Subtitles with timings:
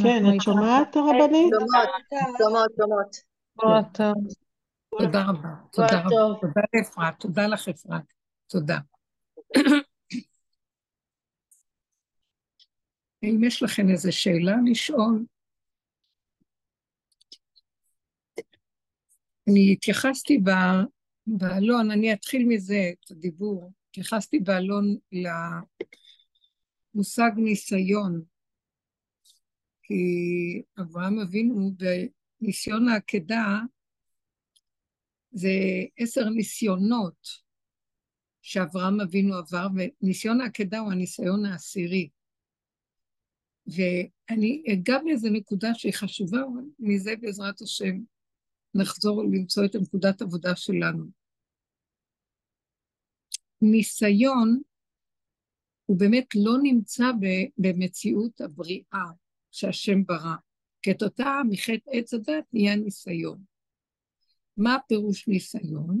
[0.00, 1.52] כן, את שומעת הרבנית?
[2.38, 4.14] שומעות, שומעות, טוב.
[4.98, 6.08] תודה רבה, תודה רבה.
[6.40, 8.02] תודה לאפרת, תודה לך אפרת.
[8.46, 8.78] תודה.
[13.22, 15.24] אם יש לכם איזו שאלה לשאול,
[19.48, 20.38] אני התייחסתי
[21.26, 24.96] באלון, אני אתחיל מזה, את הדיבור, התייחסתי באלון
[26.94, 28.22] למושג ניסיון,
[29.82, 29.94] כי
[30.80, 31.70] אברהם אבינו
[32.40, 33.60] בניסיון העקדה
[35.30, 35.50] זה
[35.96, 37.28] עשר ניסיונות
[38.42, 42.08] שאברהם אבינו עבר, וניסיון העקדה הוא הניסיון העשירי.
[43.66, 47.98] ואני אגע באיזה נקודה שהיא חשובה, אבל מזה בעזרת השם
[48.74, 51.04] נחזור למצוא את הנקודת עבודה שלנו.
[53.62, 54.60] ניסיון
[55.86, 57.04] הוא באמת לא נמצא
[57.58, 59.21] במציאות הבריאה
[59.52, 60.34] שהשם ברא.
[60.82, 63.38] כתוצאה מחטא עץ הדת נהיה ניסיון.
[64.56, 66.00] מה הפירוש ניסיון?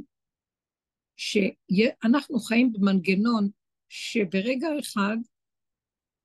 [1.16, 3.48] שאנחנו חיים במנגנון
[3.88, 5.16] שברגע אחד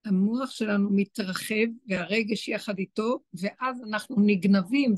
[0.06, 4.94] המוח שלנו מתרחב והרגש יחד איתו, ואז אנחנו נגנבים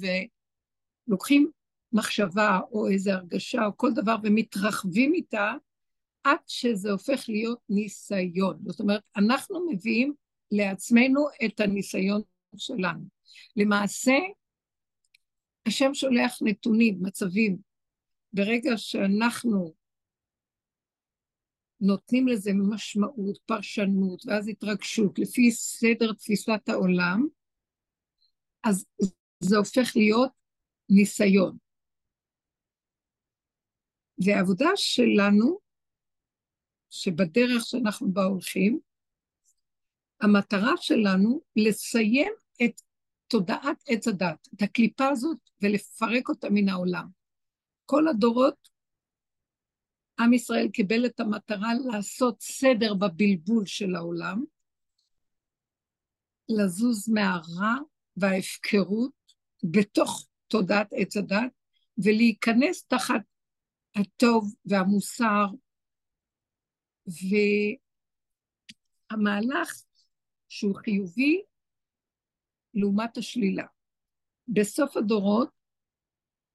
[1.07, 1.51] ולוקחים
[1.93, 5.53] מחשבה או איזו הרגשה או כל דבר ומתרחבים איתה,
[6.23, 8.59] עד שזה הופך להיות ניסיון.
[8.65, 10.13] זאת אומרת, אנחנו מביאים
[10.51, 12.21] לעצמנו את הניסיון
[12.55, 13.05] שלנו.
[13.55, 14.13] למעשה,
[15.65, 17.57] השם שולח נתונים, מצבים.
[18.33, 19.73] ברגע שאנחנו
[21.81, 27.27] נותנים לזה משמעות, פרשנות, ואז התרגשות, לפי סדר תפיסת העולם,
[28.63, 28.85] אז
[29.39, 30.31] זה הופך להיות
[30.89, 31.57] ניסיון.
[34.25, 35.59] והעבודה שלנו,
[36.89, 38.79] שבדרך שאנחנו בה הולכים,
[40.21, 42.31] המטרה שלנו לסיים
[42.65, 42.81] את
[43.27, 47.07] תודעת עץ הדת, את הקליפה הזאת, ולפרק אותה מן העולם.
[47.85, 48.69] כל הדורות,
[50.19, 54.43] עם ישראל קיבל את המטרה לעשות סדר בבלבול של העולם,
[56.49, 57.75] לזוז מהרע
[58.17, 59.11] וההפקרות
[59.63, 61.51] בתוך תודעת עץ הדת,
[62.03, 63.21] ולהיכנס תחת
[63.95, 65.45] הטוב והמוסר,
[69.11, 69.83] והמהלך
[70.49, 71.41] שהוא חיובי
[72.73, 73.65] לעומת השלילה.
[74.47, 75.49] בסוף הדורות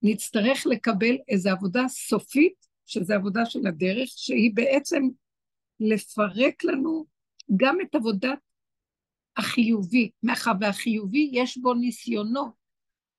[0.03, 5.03] נצטרך לקבל איזו עבודה סופית, שזו עבודה של הדרך, שהיא בעצם
[5.81, 7.04] לפרק לנו
[7.56, 8.38] גם את עבודת
[9.37, 12.53] החיובי, מאחר והחיובי יש בו ניסיונות.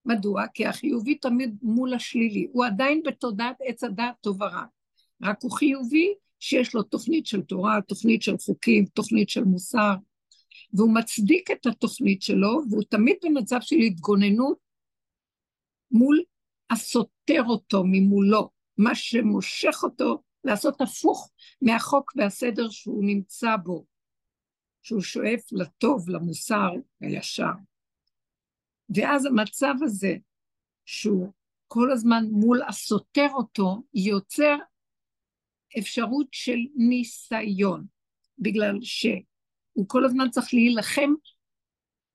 [0.06, 0.48] מדוע?
[0.54, 4.66] כי החיובי תמיד מול השלילי, הוא עדיין בתודעת עץ הדעת טוב ורע,
[5.22, 9.96] רק הוא חיובי שיש לו תוכנית של תורה, תוכנית של חוקים, תוכנית של מוסר,
[10.74, 14.58] והוא מצדיק את התוכנית שלו, והוא תמיד במצב של התגוננות
[15.92, 16.24] מול
[16.70, 23.86] הסותר אותו ממולו, מה שמושך אותו לעשות הפוך מהחוק והסדר שהוא נמצא בו,
[24.82, 26.70] שהוא שואף לטוב, למוסר,
[27.02, 27.52] הישר.
[28.96, 30.16] ואז המצב הזה,
[30.86, 31.32] שהוא
[31.68, 34.58] כל הזמן מול הסותר אותו, יוצר
[35.80, 37.86] אפשרות של ניסיון,
[38.40, 39.06] בגלל ש...
[39.76, 41.14] הוא כל הזמן צריך להילחם,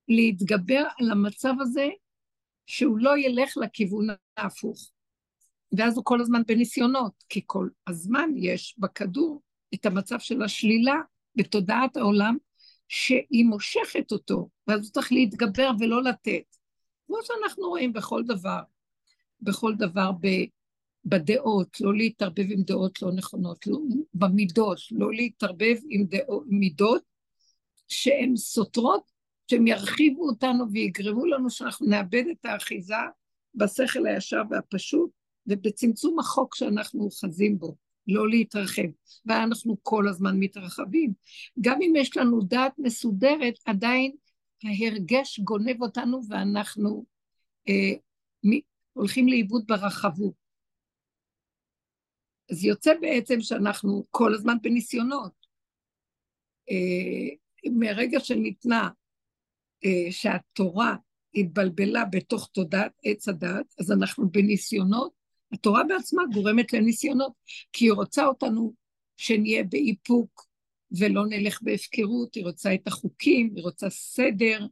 [0.09, 1.88] להתגבר על המצב הזה,
[2.66, 4.06] שהוא לא ילך לכיוון
[4.37, 4.91] ההפוך.
[5.78, 9.43] ואז הוא כל הזמן בניסיונות, כי כל הזמן יש בכדור
[9.75, 10.94] את המצב של השלילה
[11.37, 12.37] בתודעת העולם,
[12.88, 16.56] שהיא מושכת אותו, ואז הוא צריך להתגבר ולא לתת.
[17.06, 18.60] כמו שאנחנו רואים בכל דבר,
[19.41, 20.26] בכל דבר ב,
[21.04, 23.78] בדעות, לא להתערבב עם דעות לא נכונות, לא,
[24.15, 27.09] במידות, לא להתערבב עם דעות, מידות
[27.90, 29.10] שהן סותרות,
[29.50, 32.94] שהן ירחיבו אותנו ויגרמו לנו שאנחנו נאבד את האחיזה
[33.54, 35.10] בשכל הישר והפשוט,
[35.46, 38.82] ובצמצום החוק שאנחנו אוחזים בו, לא להתרחב.
[39.26, 41.12] ואנחנו כל הזמן מתרחבים.
[41.60, 44.12] גם אם יש לנו דעת מסודרת, עדיין
[44.64, 47.04] ההרגש גונב אותנו ואנחנו
[47.69, 47.93] אה,
[48.44, 48.60] מ-
[48.93, 50.34] הולכים לאיבוד ברחבות.
[52.50, 55.32] אז יוצא בעצם שאנחנו כל הזמן בניסיונות.
[56.70, 57.36] אה,
[57.66, 58.88] מרגע שניתנה,
[59.84, 60.96] אה, שהתורה
[61.34, 65.12] התבלבלה בתוך תודעת עץ הדת, אז אנחנו בניסיונות,
[65.52, 67.32] התורה בעצמה גורמת לניסיונות,
[67.72, 68.74] כי היא רוצה אותנו
[69.16, 70.46] שנהיה באיפוק
[70.98, 74.66] ולא נלך בהפקרות, היא רוצה את החוקים, היא רוצה סדר,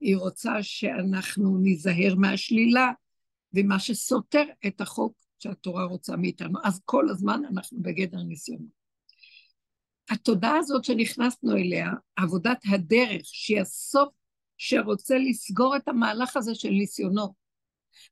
[0.00, 2.92] היא רוצה שאנחנו ניזהר מהשלילה,
[3.54, 6.58] ומה שסותר את החוק שהתורה רוצה מאיתנו.
[6.64, 8.77] אז כל הזמן אנחנו בגדר ניסיונות.
[10.10, 14.08] התודעה הזאת שנכנסנו אליה, עבודת הדרך, שהיא הסוף
[14.58, 17.34] שרוצה לסגור את המהלך הזה של ניסיונו.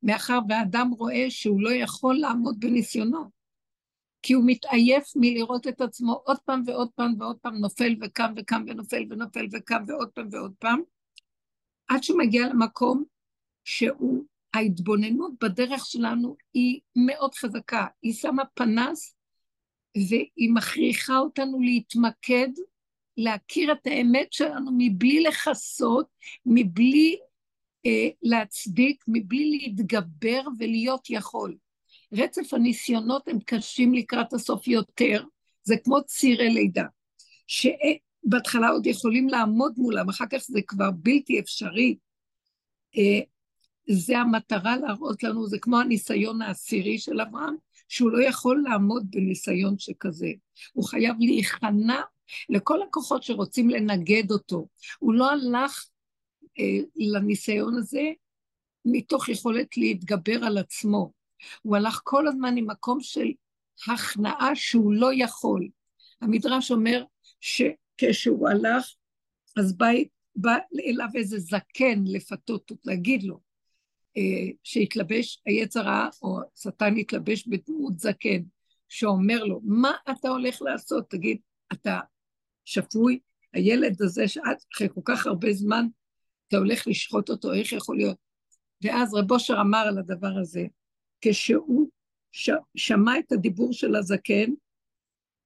[0.02, 3.30] מאחר והאדם רואה שהוא לא יכול לעמוד בניסיונו,
[4.22, 8.64] כי הוא מתעייף מלראות את עצמו עוד פעם ועוד פעם ועוד פעם נופל וקם וקם
[8.66, 10.80] ונופל ונופל וקם ועוד פעם ועוד פעם,
[11.88, 13.04] עד שהוא מגיע למקום
[13.64, 19.15] שהוא, ההתבוננות בדרך שלנו היא מאוד חזקה, היא שמה פנס
[19.96, 22.48] והיא מכריחה אותנו להתמקד,
[23.16, 26.06] להכיר את האמת שלנו מבלי לכסות,
[26.46, 27.16] מבלי
[27.86, 31.56] אה, להצדיק, מבלי להתגבר ולהיות יכול.
[32.12, 35.24] רצף הניסיונות הם קשים לקראת הסוף יותר,
[35.62, 36.84] זה כמו צירי לידה,
[37.46, 41.96] שבהתחלה עוד יכולים לעמוד מולם, אחר כך זה כבר בלתי אפשרי.
[42.96, 43.20] אה,
[43.88, 47.56] זה המטרה להראות לנו, זה כמו הניסיון העשירי של אברהם,
[47.88, 50.30] שהוא לא יכול לעמוד בניסיון שכזה.
[50.72, 52.00] הוא חייב להיכנע
[52.48, 54.68] לכל הכוחות שרוצים לנגד אותו.
[54.98, 55.86] הוא לא הלך
[56.58, 58.02] אה, לניסיון הזה
[58.84, 61.12] מתוך יכולת להתגבר על עצמו.
[61.62, 63.26] הוא הלך כל הזמן ממקום של
[63.88, 65.68] הכנעה שהוא לא יכול.
[66.20, 67.04] המדרש אומר
[67.40, 68.86] שכשהוא הלך,
[69.56, 69.86] אז בא,
[70.36, 73.40] בא אליו איזה זקן לפתות, להגיד לו,
[74.62, 78.42] שהתלבש, היצר רע, או שטן התלבש בדמות זקן,
[78.88, 81.10] שאומר לו, מה אתה הולך לעשות?
[81.10, 81.38] תגיד,
[81.72, 82.00] אתה
[82.64, 83.18] שפוי?
[83.52, 85.86] הילד הזה שעד אחרי כל כך הרבה זמן
[86.48, 88.16] אתה הולך לשחוט אותו, איך יכול להיות?
[88.82, 90.64] ואז רב אושר אמר על הדבר הזה,
[91.20, 91.88] כשהוא
[92.32, 92.50] ש...
[92.76, 94.50] שמע את הדיבור של הזקן,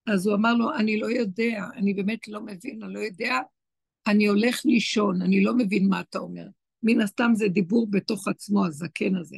[0.06, 3.38] אז הוא אמר לו, אני לא יודע, אני באמת לא מבין, אני לא יודע,
[4.06, 6.46] אני הולך לישון, אני לא מבין מה אתה אומר.
[6.82, 9.36] מן הסתם זה דיבור בתוך עצמו, הזקן הזה.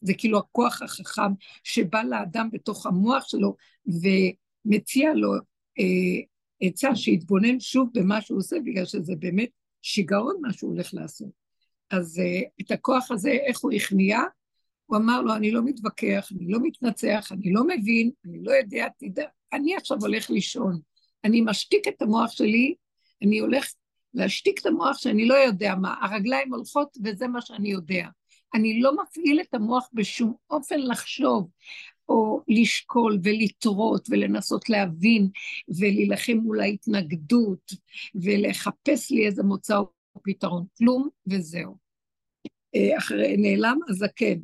[0.00, 1.32] זה כאילו הכוח החכם
[1.64, 5.32] שבא לאדם בתוך המוח שלו ומציע לו
[5.78, 6.20] אה,
[6.60, 9.50] עצה שיתבונן שוב במה שהוא עושה, בגלל שזה באמת
[9.82, 11.30] שיגעון מה שהוא הולך לעשות.
[11.90, 14.18] אז אה, את הכוח הזה, איך הוא הכניע?
[14.86, 18.86] הוא אמר לו, אני לא מתווכח, אני לא מתנצח, אני לא מבין, אני לא יודע,
[18.98, 20.80] תדע, אני עכשיו הולך לישון.
[21.24, 22.74] אני משתיק את המוח שלי,
[23.22, 23.72] אני הולך
[24.14, 28.06] להשתיק את המוח שאני לא יודע מה, הרגליים הולכות וזה מה שאני יודע.
[28.54, 31.48] אני לא מפעיל את המוח בשום אופן לחשוב,
[32.08, 35.28] או לשקול ולטרות ולנסות להבין
[35.78, 37.72] ולהילחם מול ההתנגדות
[38.14, 40.66] ולחפש לי איזה מוצא או פתרון.
[40.78, 41.76] כלום וזהו.
[42.74, 44.38] אה, אחרי נעלם הזקן.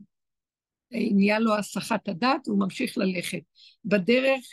[0.90, 3.42] נהיה לו הסחת הדעת, הוא ממשיך ללכת.
[3.84, 4.44] בדרך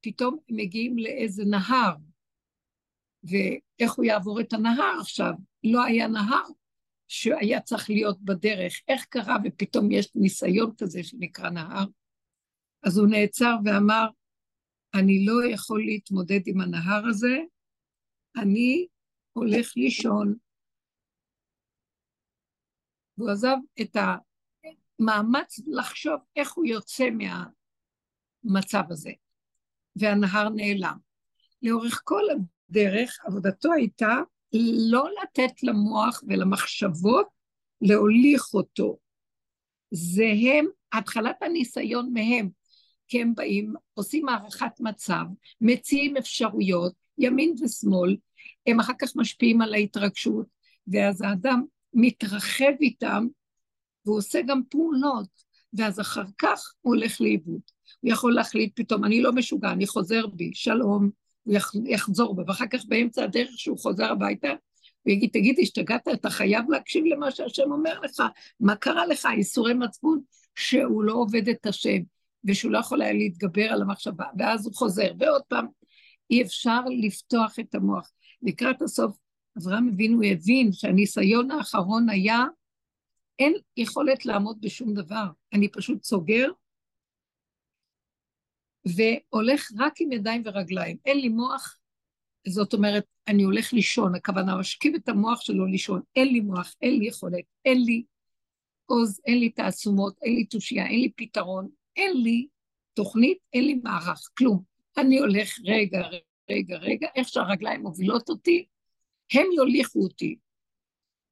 [0.00, 1.94] פתאום מגיעים לאיזה נהר,
[3.30, 5.32] ואיך הוא יעבור את הנהר עכשיו?
[5.64, 6.44] לא היה נהר
[7.08, 8.80] שהיה צריך להיות בדרך.
[8.88, 11.84] איך קרה ופתאום יש ניסיון כזה שנקרא נהר?
[12.82, 14.06] אז הוא נעצר ואמר,
[14.94, 17.38] אני לא יכול להתמודד עם הנהר הזה,
[18.36, 18.86] אני
[19.32, 20.34] הולך לישון.
[23.18, 29.10] והוא עזב את המאמץ לחשוב איך הוא יוצא מהמצב הזה,
[29.96, 30.98] והנהר נעלם.
[31.62, 32.22] לאורך כל
[32.70, 34.16] הדרך, עבודתו הייתה
[34.90, 37.26] לא לתת למוח ולמחשבות
[37.80, 38.98] להוליך אותו.
[39.90, 42.48] זה הם, התחלת הניסיון מהם.
[43.08, 45.24] כי הם באים, עושים הערכת מצב,
[45.60, 48.16] מציעים אפשרויות, ימין ושמאל,
[48.66, 50.46] הם אחר כך משפיעים על ההתרגשות,
[50.88, 51.64] ואז האדם
[51.94, 53.26] מתרחב איתם,
[54.06, 55.28] והוא עושה גם פעולות,
[55.72, 57.60] ואז אחר כך הוא הולך לאיבוד.
[58.00, 61.10] הוא יכול להחליט פתאום, אני לא משוגע, אני חוזר בי, שלום,
[61.46, 61.54] הוא
[61.86, 64.48] יחזור בו, ואחר כך באמצע הדרך שהוא חוזר הביתה,
[65.02, 68.22] הוא יגיד, תגיד, השתגעת, אתה חייב להקשיב למה שהשם אומר לך,
[68.60, 70.20] מה קרה לך, ייסורי מצפון,
[70.54, 71.98] שהוא לא עובד את השם.
[72.44, 75.66] ושהוא לא יכול היה להתגבר על המחשבה, ואז הוא חוזר, ועוד פעם,
[76.30, 78.10] אי אפשר לפתוח את המוח.
[78.42, 79.16] לקראת הסוף,
[79.58, 82.44] אברהם אבינו הבין שהניסיון האחרון היה,
[83.38, 86.50] אין יכולת לעמוד בשום דבר, אני פשוט סוגר,
[88.86, 90.96] והולך רק עם ידיים ורגליים.
[91.06, 91.78] אין לי מוח,
[92.48, 96.98] זאת אומרת, אני הולך לישון, הכוונה משכיב את המוח שלו לישון, אין לי מוח, אין
[96.98, 98.04] לי יכולת, אין לי
[98.86, 102.46] עוז, אין לי תעצומות, אין לי תושייה, אין לי פתרון, אין לי
[102.94, 104.62] תוכנית, אין לי מערך, כלום.
[104.98, 106.08] אני הולך רגע,
[106.50, 108.66] רגע, רגע, איך שהרגליים מובילות אותי,
[109.32, 110.36] הם יוליכו אותי.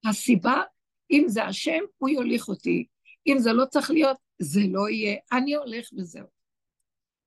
[0.04, 0.62] הסיבה,
[1.10, 2.86] אם זה השם, הוא יוליך אותי.
[3.26, 5.16] אם זה לא צריך להיות, זה לא יהיה.
[5.32, 6.33] אני הולך וזהו.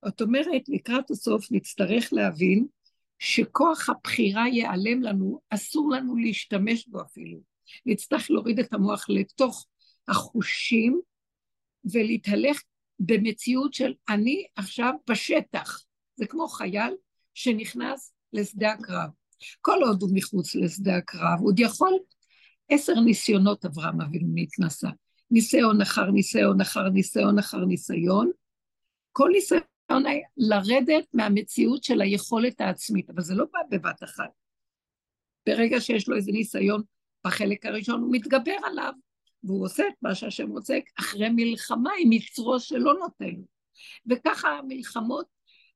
[0.04, 2.66] זאת אומרת, לקראת הסוף נצטרך להבין
[3.18, 7.38] שכוח הבחירה ייעלם לנו, אסור לנו להשתמש בו אפילו.
[7.86, 9.66] נצטרך להוריד את המוח לתוך
[10.08, 11.00] החושים
[11.92, 12.62] ולהתהלך
[13.00, 15.80] במציאות של אני עכשיו בשטח.
[16.16, 16.94] זה כמו חייל
[17.34, 19.08] שנכנס לשדה הקרב.
[19.60, 21.92] כל עוד הוא מחוץ לשדה הקרב, עוד יכול
[22.68, 24.88] עשר ניסיונות אברהם אבינו נתנסה.
[25.30, 28.30] ניסיון אחר ניסיון אחר ניסיון אחר ניסיון.
[29.12, 29.60] כל ניסיון
[30.36, 34.30] לרדת מהמציאות של היכולת העצמית, אבל זה לא בא בבת אחת.
[35.46, 36.82] ברגע שיש לו איזה ניסיון
[37.26, 38.92] בחלק הראשון, הוא מתגבר עליו,
[39.44, 43.34] והוא עושה את מה שהשם רוצה אחרי מלחמה עם יצרו שלא נותן.
[44.06, 45.26] וככה המלחמות,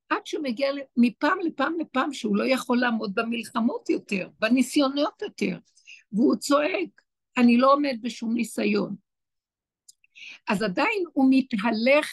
[0.08, 5.58] עד שהוא מגיע מפעם לפעם לפעם שהוא לא יכול לעמוד במלחמות יותר, בניסיונות יותר,
[6.12, 6.88] והוא צועק,
[7.36, 8.96] אני לא עומד בשום ניסיון.
[10.48, 12.12] אז עדיין הוא מתהלך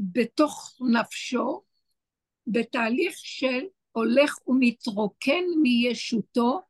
[0.00, 1.62] בתוך נפשו,
[2.46, 3.60] בתהליך של
[3.92, 6.60] הולך ומתרוקן מישותו,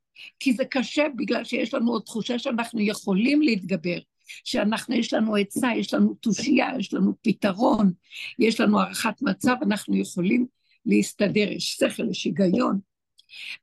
[0.41, 3.99] כי זה קשה בגלל שיש לנו עוד תחושה שאנחנו יכולים להתגבר,
[4.45, 7.93] שאנחנו, יש לנו עצה, יש לנו תושייה, יש לנו פתרון,
[8.39, 10.47] יש לנו הערכת מצב, אנחנו יכולים
[10.87, 12.81] להסתדר, יש שכל, יש היגיון.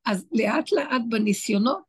[0.06, 1.82] אז לאט לאט בניסיונות,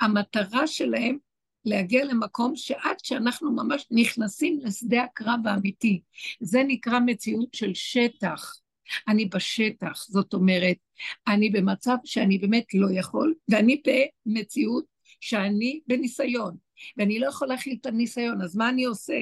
[0.00, 1.18] המטרה שלהם
[1.66, 6.00] להגיע למקום שעד שאנחנו ממש נכנסים לשדה הקרב האמיתי,
[6.40, 8.60] זה נקרא מציאות של שטח.
[9.08, 10.76] אני בשטח, זאת אומרת,
[11.28, 13.82] אני במצב שאני באמת לא יכול, ואני
[14.26, 14.84] במציאות
[15.20, 16.56] שאני בניסיון,
[16.96, 19.18] ואני לא יכול להכיל את הניסיון, אז מה אני עושה?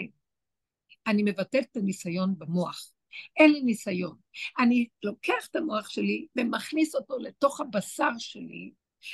[1.07, 2.91] אני מבטל את הניסיון במוח.
[3.37, 4.17] אין לי ניסיון.
[4.59, 8.73] אני לוקח את המוח שלי ומכניס אותו לתוך הבשר שלי,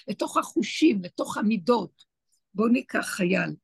[0.08, 2.09] לתוך החושים, לתוך המידות.
[2.54, 3.56] בואו ניקח חייל.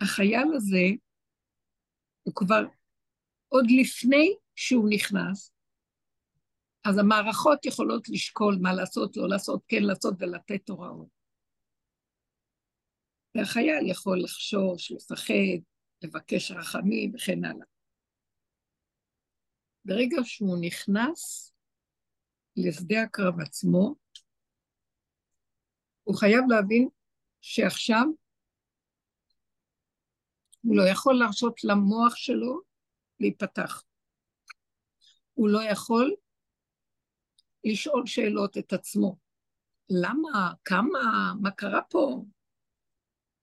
[0.00, 0.86] החייל הזה,
[2.22, 2.62] הוא כבר,
[3.48, 5.52] עוד לפני שהוא נכנס,
[6.84, 11.08] אז המערכות יכולות לשקול מה לעשות, לא לעשות, כן לעשות ולתת הוראות.
[13.34, 15.62] והחייל יכול לחשוש, לפחד,
[16.02, 17.66] לבקש רחמים וכן הלאה.
[19.84, 21.52] ברגע שהוא נכנס
[22.56, 23.94] לשדה הקרב עצמו,
[26.08, 26.88] הוא חייב להבין
[27.40, 28.04] שעכשיו
[30.62, 32.60] הוא לא יכול להרשות למוח שלו
[33.20, 33.82] להיפתח.
[35.34, 36.14] הוא לא יכול
[37.64, 39.16] לשאול שאלות את עצמו.
[39.90, 40.52] למה?
[40.64, 41.32] כמה?
[41.42, 42.24] מה קרה פה?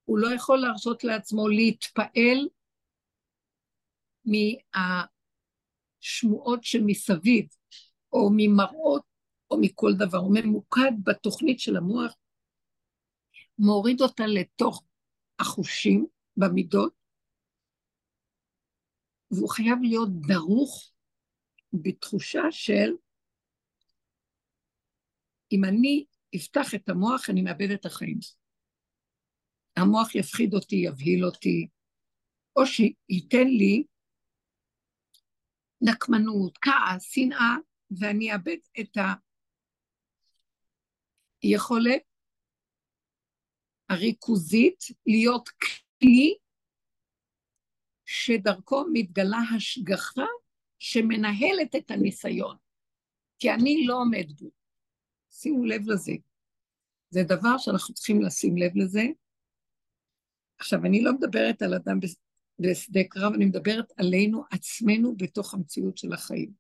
[0.06, 2.48] הוא לא יכול להרשות לעצמו להתפעל
[6.02, 7.48] מהשמועות שמסביב,
[8.14, 9.04] או ממראות,
[9.52, 10.18] או מכל דבר.
[10.18, 12.16] הוא ממוקד בתוכנית של המוח,
[13.60, 14.84] מוריד אותה לתוך
[15.40, 16.08] החושים,
[16.38, 16.94] במידות,
[19.32, 20.92] והוא חייב להיות דרוך
[21.74, 22.92] בתחושה של
[25.52, 28.20] אם אני אפתח את המוח, אני מאבד את החיים.
[29.78, 31.68] המוח יפחיד אותי, יבהיל אותי,
[32.56, 33.84] או שייתן לי
[35.82, 37.56] נקמנות, כעס, שנאה,
[38.00, 38.98] ואני אאבד את
[41.42, 42.02] היכולת
[43.90, 46.36] הריכוזית להיות כלי
[48.06, 50.26] שדרכו מתגלה השגחה
[50.80, 52.58] שמנהלת את הניסיון,
[53.40, 54.52] כי אני לא עומד בו.
[55.30, 56.14] שימו לב לזה.
[57.10, 59.04] זה דבר שאנחנו צריכים לשים לב לזה.
[60.58, 62.00] עכשיו, אני לא מדברת על אדם
[62.60, 66.52] בשדה קרב, אני מדברת עלינו עצמנו בתוך המציאות של החיים.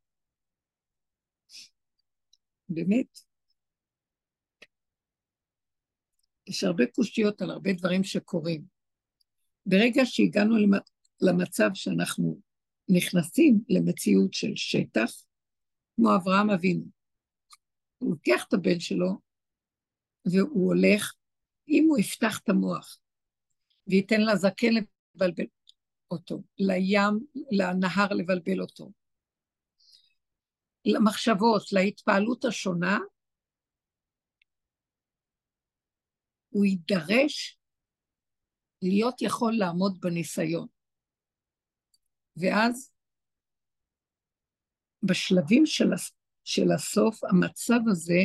[2.69, 3.19] באמת.
[6.47, 8.63] יש הרבה קושיות על הרבה דברים שקורים.
[9.65, 10.55] ברגע שהגענו
[11.21, 12.39] למצב שאנחנו
[12.89, 15.11] נכנסים למציאות של שטח,
[15.95, 16.85] כמו אברהם אבינו,
[17.97, 19.19] הוא לוקח את הבן שלו
[20.25, 21.13] והוא הולך,
[21.69, 22.99] אם הוא יפתח את המוח
[23.87, 25.45] וייתן לזקן לבלבל
[26.11, 27.19] אותו, לים,
[27.51, 28.91] לנהר לבלבל אותו,
[30.85, 32.99] למחשבות, להתפעלות השונה,
[36.55, 37.59] הוא יידרש
[38.81, 40.67] להיות יכול לעמוד בניסיון.
[42.37, 42.91] ואז
[45.03, 45.89] בשלבים של,
[46.43, 48.21] של הסוף, המצב הזה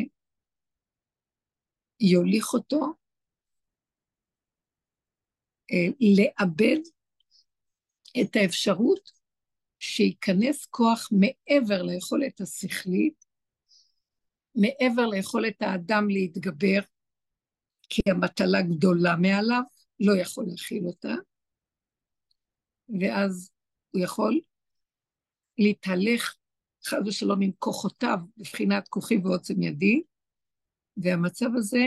[2.00, 2.80] יוליך אותו
[5.72, 6.80] אה, לאבד
[8.20, 9.10] את האפשרות
[9.78, 13.24] שייכנס כוח מעבר ליכולת השכלית,
[14.54, 16.80] מעבר ליכולת האדם להתגבר,
[17.90, 19.62] כי המטלה גדולה מעליו,
[20.00, 21.14] לא יכול להכיל אותה,
[23.00, 23.50] ואז
[23.90, 24.40] הוא יכול
[25.58, 26.34] להתהלך
[26.86, 30.02] חס ושלום עם כוחותיו, בבחינת כוחי ועוצם ידי,
[30.96, 31.86] והמצב הזה,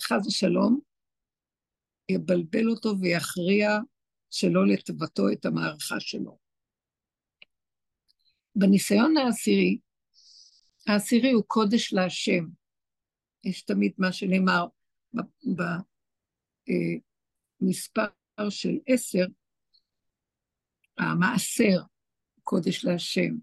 [0.00, 0.80] חס ושלום,
[2.08, 3.78] יבלבל אותו ויכריע
[4.30, 6.38] שלא לטובתו את המערכה שלו.
[8.56, 9.78] בניסיון העשירי,
[10.86, 12.44] העשירי הוא קודש להשם.
[13.44, 14.66] יש תמיד מה שנאמר
[17.60, 18.06] במספר
[18.38, 19.26] אה, של עשר,
[20.98, 21.82] המעשר,
[22.42, 23.34] קודש להשם.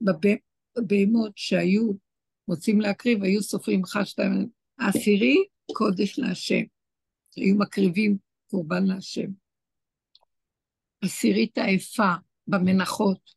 [0.00, 1.92] בבהמות שהיו
[2.48, 5.36] רוצים להקריב, היו סופרים אחד, שתיים, העשירי,
[5.72, 6.62] קודש להשם.
[7.36, 8.18] היו מקריבים
[8.50, 9.30] קורבן להשם.
[11.04, 12.12] עשירית העפה
[12.46, 13.34] במנחות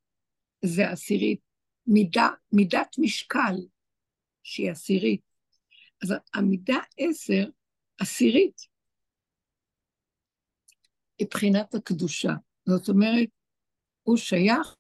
[0.66, 1.40] זה עשירית
[1.88, 3.56] מידה, מידת משקל
[4.44, 5.27] שהיא עשירית.
[6.04, 7.50] אז המידה עשר,
[8.02, 8.62] עשירית,
[11.22, 12.34] מבחינת הקדושה.
[12.70, 13.30] זאת אומרת,
[14.04, 14.76] הוא שייך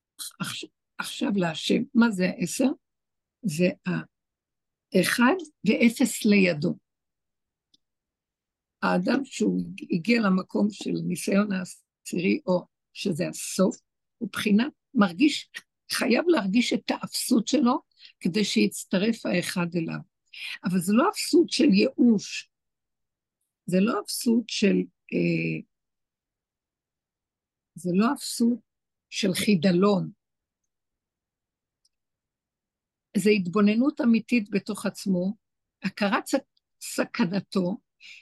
[0.97, 1.83] עכשיו להשם.
[1.93, 2.69] מה זה העשר?
[3.41, 6.77] זה האחד ואפס לידו.
[8.81, 13.77] האדם שהוא הגיע למקום של ניסיון העשירי, או שזה הסוף,
[14.17, 15.49] הוא בחינת מרגיש,
[15.91, 17.79] חייב להרגיש את האפסות שלו
[18.19, 19.99] כדי שיצטרף האחד אליו.
[20.63, 22.49] אבל זה לא אפסות של ייאוש,
[23.65, 24.75] זה לא אפסות של...
[25.13, 25.61] אה,
[27.75, 28.59] זה לא אפסות
[29.09, 30.11] של חידלון.
[33.17, 35.33] זה התבוננות אמיתית בתוך עצמו,
[35.83, 36.23] הכרת
[36.81, 37.77] סכנתו,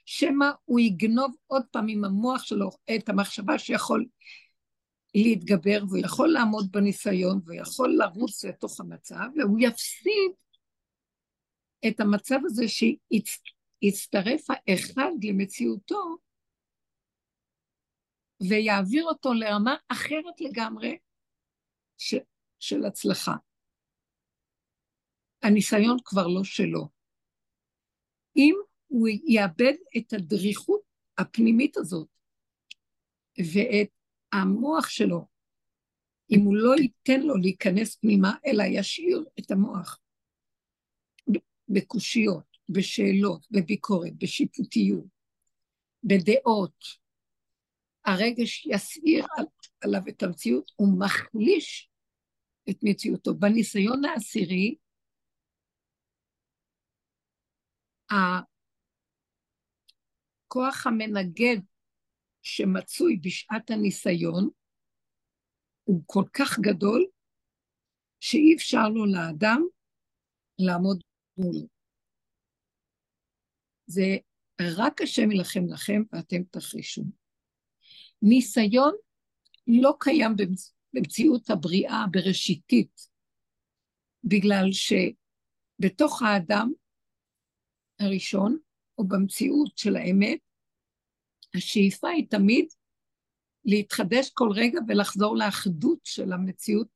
[0.06, 4.06] שמא הוא יגנוב עוד פעם עם המוח שלו את המחשבה שיכול
[5.16, 10.32] להתגבר, והוא יכול לעמוד בניסיון, והוא יכול לרוץ לתוך המצב, והוא יפסיד
[11.88, 16.18] את המצב הזה שיצטרף האחד למציאותו,
[18.50, 20.98] ויעביר אותו לרמה אחרת לגמרי
[21.98, 22.16] ש,
[22.60, 23.36] של הצלחה.
[25.44, 26.90] הניסיון כבר לא שלו.
[28.36, 28.56] אם
[28.88, 30.82] הוא יאבד את הדריכות
[31.18, 32.08] הפנימית הזאת
[33.38, 33.90] ואת
[34.34, 35.28] המוח שלו,
[36.32, 40.00] אם הוא לא ייתן לו להיכנס פנימה, אלא ישאיר את המוח
[41.70, 45.06] בקושיות, בשאלות, בביקורת, בשיפוטיות,
[46.04, 46.86] בדעות,
[48.06, 49.46] הרגש יסעיר על,
[49.82, 51.90] עליו את המציאות, הוא מחליש
[52.70, 53.36] את מציאותו.
[53.36, 54.76] בניסיון העשירי,
[60.50, 61.58] הכוח המנגד
[62.42, 64.50] שמצוי בשעת הניסיון
[65.84, 67.06] הוא כל כך גדול,
[68.20, 69.62] שאי אפשר לו לאדם
[70.60, 71.04] לעמוד
[71.38, 71.68] מולו.
[73.88, 74.18] זה
[74.62, 77.04] רק השם ילחם לכם ואתם תחרישו.
[78.22, 78.96] ניסיון
[79.68, 80.32] לא קיים
[80.94, 83.10] במציאות הבריאה הבראשיתית,
[84.24, 86.72] בגלל שבתוך האדם
[88.00, 88.58] הראשון,
[88.98, 90.40] או במציאות של האמת,
[91.56, 92.66] השאיפה היא תמיד
[93.66, 96.88] להתחדש כל רגע ולחזור לאחדות של המציאות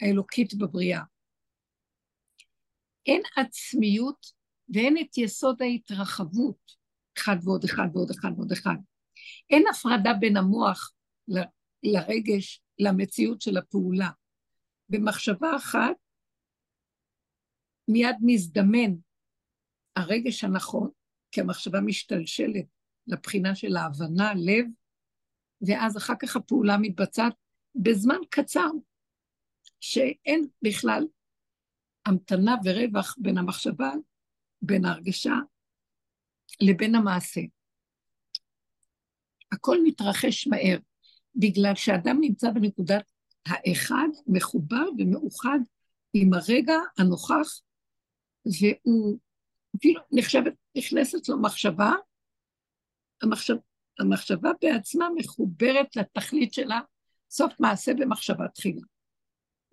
[0.00, 1.02] האלוקית בבריאה.
[3.08, 4.26] אין עצמיות
[4.74, 6.72] ואין את יסוד ההתרחבות,
[7.18, 8.76] אחד ועוד אחד ועוד אחד ועוד אחד.
[9.50, 10.92] אין הפרדה בין המוח
[11.28, 11.38] ל,
[11.82, 14.10] לרגש, למציאות של הפעולה.
[14.88, 15.96] במחשבה אחת
[17.88, 18.94] מיד מזדמן
[19.96, 20.90] הרגש הנכון,
[21.32, 22.64] כי המחשבה משתלשלת
[23.06, 24.66] לבחינה של ההבנה, לב,
[25.60, 27.34] ואז אחר כך הפעולה מתבצעת
[27.74, 28.70] בזמן קצר,
[29.80, 31.04] שאין בכלל
[32.08, 33.92] המתנה ורווח בין המחשבה,
[34.62, 35.34] בין ההרגשה,
[36.60, 37.40] לבין המעשה.
[39.52, 40.78] הכל מתרחש מהר,
[41.36, 43.10] בגלל שאדם נמצא בנקודת
[43.46, 45.58] האחד, מחובר ומאוחד
[46.14, 47.60] עם הרגע הנוכח,
[48.46, 49.18] והוא
[49.76, 51.92] אפילו נחשבת, נכנסת לו מחשבה,
[53.22, 53.56] המחשב,
[53.98, 56.80] המחשבה בעצמה מחוברת לתכלית שלה,
[57.30, 58.82] סוף מעשה במחשבה תחילה.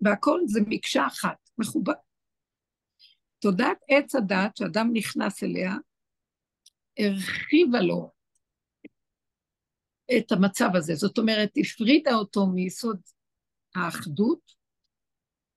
[0.00, 1.92] והכל זה מקשה אחת, מחובר.
[3.38, 5.72] תודעת עץ הדת, שאדם נכנס אליה,
[6.98, 8.10] הרחיבה לו
[10.18, 10.94] את המצב הזה.
[10.94, 13.00] זאת אומרת, הפרידה אותו מיסוד
[13.74, 14.52] האחדות,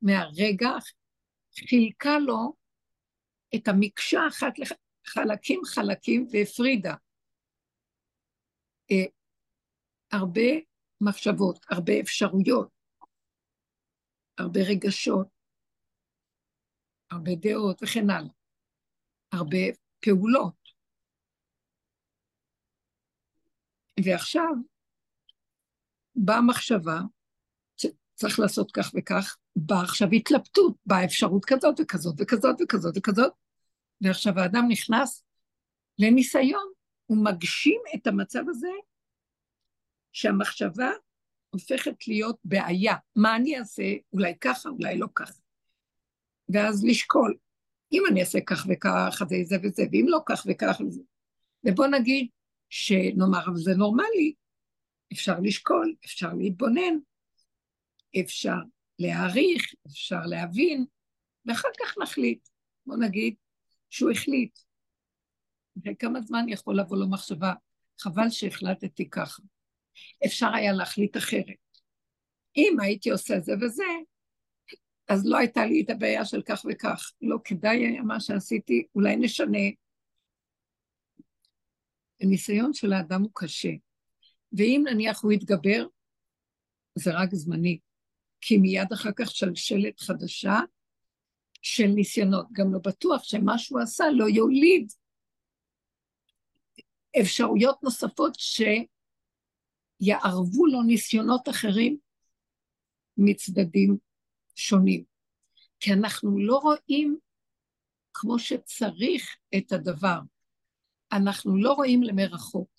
[0.02, 0.70] מהרגע,
[1.70, 2.54] חילקה לו
[3.56, 6.94] את המקשה אחת לחלקים חלקים והפרידה.
[8.92, 9.06] אה,
[10.12, 10.50] הרבה
[11.02, 12.70] מחשבות, הרבה אפשרויות,
[14.38, 15.39] הרבה רגשות,
[17.12, 18.32] הרבה דעות וכן הלאה,
[19.32, 19.58] הרבה
[20.00, 20.60] פעולות.
[24.06, 24.54] ועכשיו
[26.16, 27.00] באה מחשבה,
[28.16, 33.34] צריך לעשות כך וכך, באה עכשיו התלבטות, באה אפשרות כזאת וכזאת וכזאת וכזאת וכזאת,
[34.02, 35.24] ועכשיו האדם נכנס
[36.00, 36.72] לניסיון,
[37.06, 38.72] הוא מגשים את המצב הזה
[40.12, 40.90] שהמחשבה
[41.50, 42.96] הופכת להיות בעיה.
[43.16, 43.84] מה אני אעשה?
[44.14, 45.49] אולי ככה, אולי לא ככה.
[46.54, 47.38] ואז לשקול.
[47.92, 51.02] אם אני אעשה כך וכך, זה זה וזה, ואם לא כך וכך וזה.
[51.64, 52.28] ובוא נגיד
[52.70, 54.34] שנאמר, אבל זה נורמלי,
[55.14, 56.98] אפשר לשקול, אפשר להתבונן,
[58.22, 58.58] אפשר
[59.00, 60.86] להעריך, אפשר להבין,
[61.46, 62.50] ואחר כך נחליט.
[62.86, 63.36] בוא נגיד
[63.90, 64.60] שהוא החליט.
[65.80, 67.54] אחרי כמה זמן יכול לבוא לו מחשבה,
[68.00, 69.44] חבל שהחלטתי ככה.
[70.26, 71.78] אפשר היה להחליט אחרת.
[72.58, 73.84] אם הייתי עושה זה וזה,
[75.10, 77.12] אז לא הייתה לי את הבעיה של כך וכך.
[77.22, 79.68] לא כדאי היה מה שעשיתי, אולי נשנה.
[82.22, 83.70] הניסיון של האדם הוא קשה,
[84.54, 85.86] ואם נניח הוא יתגבר,
[86.96, 87.80] זה רק זמני,
[88.42, 90.60] כי מיד אחר כך שלשלת חדשה
[91.62, 92.46] של ניסיונות.
[92.52, 94.92] גם לא בטוח שמה שהוא עשה לא יוליד
[97.22, 98.38] אפשרויות נוספות
[100.00, 101.98] שיערבו לו ניסיונות אחרים
[103.18, 103.98] מצדדים
[104.60, 105.04] שונים.
[105.80, 107.18] כי אנחנו לא רואים
[108.14, 110.20] כמו שצריך את הדבר.
[111.12, 112.70] אנחנו לא רואים למרחוק.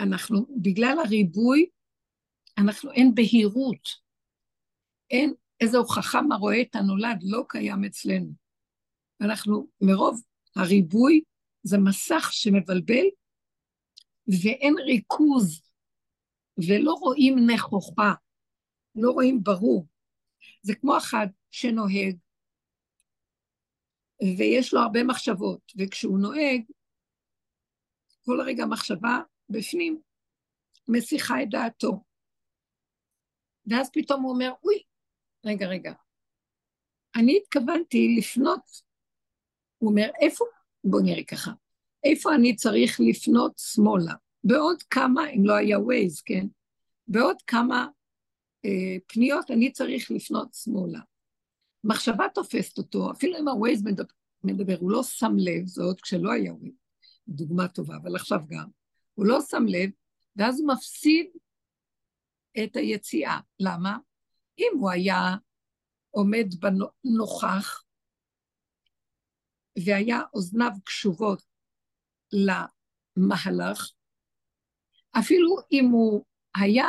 [0.00, 1.66] אנחנו, בגלל הריבוי,
[2.58, 3.88] אנחנו, אין בהירות.
[5.10, 8.32] אין איזו הוכחה מה רואה את הנולד, לא קיים אצלנו.
[9.20, 10.22] אנחנו, מרוב
[10.56, 11.22] הריבוי,
[11.62, 13.04] זה מסך שמבלבל,
[14.44, 15.62] ואין ריכוז,
[16.68, 18.12] ולא רואים נכוחה,
[18.94, 19.86] לא רואים ברור.
[20.62, 22.16] זה כמו אחד שנוהג,
[24.38, 26.62] ויש לו הרבה מחשבות, וכשהוא נוהג,
[28.24, 29.18] כל רגע מחשבה
[29.48, 30.00] בפנים
[30.88, 32.04] מסיחה את דעתו.
[33.66, 34.82] ואז פתאום הוא אומר, אוי,
[35.46, 35.92] רגע, רגע,
[37.16, 38.60] אני התכוונתי לפנות,
[39.78, 40.44] הוא אומר, איפה,
[40.84, 41.50] בוא נראה ככה,
[42.04, 44.14] איפה אני צריך לפנות שמאלה?
[44.44, 46.46] בעוד כמה, אם לא היה ווייז, כן?
[47.08, 47.86] בעוד כמה
[49.06, 51.00] פניות אני צריך לפנות שמאלה.
[51.84, 56.32] מחשבה תופסת אותו, אפילו אם הווייז מדבר, מדבר, הוא לא שם לב, זה עוד כשלא
[56.32, 56.74] היה ווייז,
[57.28, 58.68] דוגמה טובה, אבל עכשיו גם,
[59.14, 59.90] הוא לא שם לב,
[60.36, 61.26] ואז הוא מפסיד
[62.64, 63.40] את היציאה.
[63.60, 63.98] למה?
[64.58, 65.36] אם הוא היה
[66.10, 67.84] עומד בנוכח,
[69.86, 71.42] והיה אוזניו קשובות
[72.32, 73.90] למהלך,
[75.18, 76.86] אפילו אם הוא היה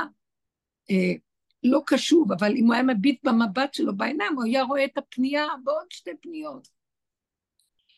[0.91, 1.13] אה,
[1.63, 5.45] לא קשוב, אבל אם הוא היה מביט במבט שלו בעיניים, הוא היה רואה את הפנייה
[5.63, 6.67] בעוד שתי פניות.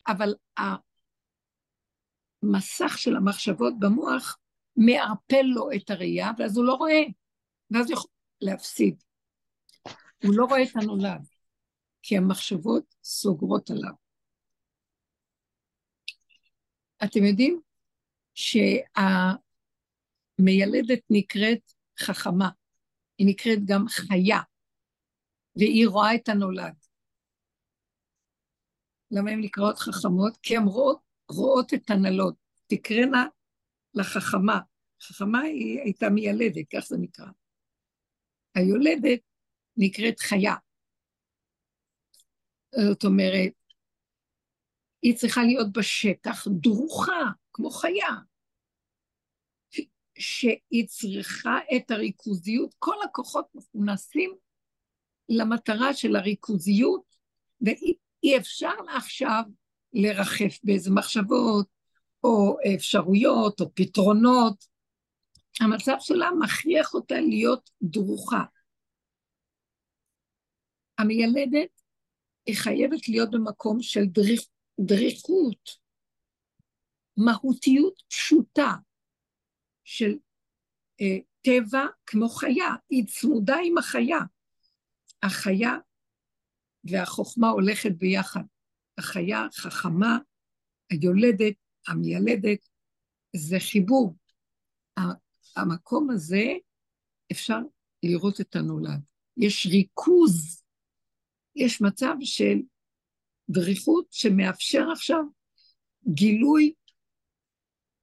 [0.08, 0.36] אבל
[2.44, 4.38] המסך של המחשבות במוח
[4.76, 7.02] מערפל לו את הראייה, ואז הוא לא רואה,
[7.72, 8.10] ואז הוא יכול
[8.42, 9.04] להפסיד.
[10.24, 11.28] הוא לא רואה את הנולד,
[12.02, 13.94] כי המחשבות סוגרות עליו.
[17.04, 17.62] אתם יודעים
[18.34, 22.50] שהמיילדת נקראת חכמה.
[23.18, 24.40] היא נקראת גם חיה,
[25.56, 26.76] והיא רואה את הנולד.
[29.12, 30.38] למה הן נקראות חכמות?
[30.42, 31.00] כי הן רואות,
[31.32, 32.36] רואות את הנלות.
[32.68, 33.26] תקראנה
[33.94, 34.60] לחכמה.
[35.02, 37.26] חכמה היא הייתה מיילדת, כך זה נקרא.
[38.56, 39.20] היולדת
[39.78, 40.56] נקראת חיה.
[42.90, 43.54] זאת אומרת,
[45.02, 47.22] היא צריכה להיות בשטח דרוכה,
[47.54, 48.08] כמו חיה.
[50.20, 54.36] שהיא צריכה את הריכוזיות, כל הכוחות מכונסים
[55.30, 57.02] למטרה של הריכוזיות,
[57.62, 59.44] ואי אפשר עכשיו
[59.94, 61.68] לרחף באיזה מחשבות,
[62.24, 64.66] או אפשרויות, או פתרונות.
[65.62, 68.44] המצב שלה מכריח אותה להיות דרוכה.
[70.98, 71.82] המיילדת
[72.46, 74.04] היא חייבת להיות במקום של
[74.80, 75.84] דריכות,
[77.18, 78.72] מהותיות פשוטה,
[79.84, 80.14] של
[81.02, 84.20] אה, טבע כמו חיה, היא צמודה עם החיה.
[85.24, 85.74] החיה
[86.84, 88.44] והחוכמה הולכת ביחד.
[88.98, 90.18] החיה חכמה,
[90.90, 91.56] היולדת,
[91.88, 92.68] המיילדת,
[93.36, 94.16] זה חיבור.
[95.56, 96.44] המקום הזה,
[97.32, 97.60] אפשר
[98.04, 99.02] לראות את הנולד.
[99.38, 100.64] יש ריכוז,
[101.56, 102.58] יש מצב של
[103.50, 105.24] דריכות שמאפשר עכשיו
[106.08, 106.74] גילוי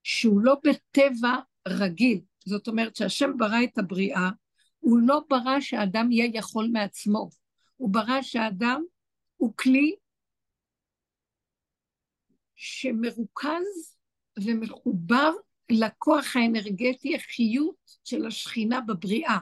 [0.03, 1.35] שהוא לא בטבע
[1.69, 2.21] רגיל.
[2.47, 4.31] זאת אומרת שהשם ברא את הבריאה,
[4.79, 7.31] הוא לא ברא שהאדם יהיה יכול מעצמו,
[7.77, 8.83] הוא ברא שהאדם
[9.37, 9.97] הוא כלי
[12.57, 13.97] שמרוכז
[14.45, 15.31] ומחובר
[15.71, 19.39] לכוח האנרגטי, החיות של השכינה בבריאה.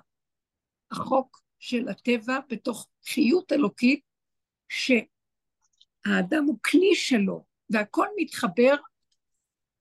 [0.90, 4.00] החוק של הטבע בתוך חיות אלוקית,
[4.68, 8.74] שהאדם הוא כלי שלו, והכל מתחבר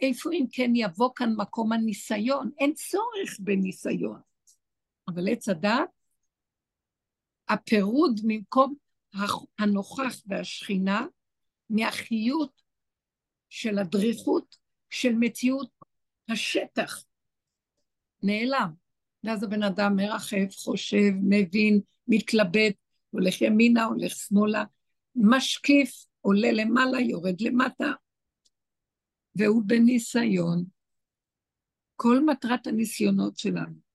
[0.02, 2.52] איפה אם כן יבוא כאן מקום הניסיון?
[2.60, 4.22] אין צורך בניסיון.
[5.08, 5.90] אבל עץ הדת,
[7.50, 8.76] הפירוד ממקום
[9.60, 11.06] הנוכח והשכינה
[11.70, 12.62] מהחיות
[13.50, 14.58] של הדריכות
[14.90, 15.70] של מציאות
[16.30, 17.04] השטח.
[18.24, 18.72] נעלם.
[19.24, 22.76] ואז הבן אדם מרחב, חושב, מבין, מתלבט,
[23.10, 24.64] הולך ימינה, הולך שמאלה,
[25.16, 27.92] משקיף, עולה למעלה, יורד למטה,
[29.38, 30.66] והוא בניסיון.
[31.96, 33.88] כל מטרת הניסיונות שלנו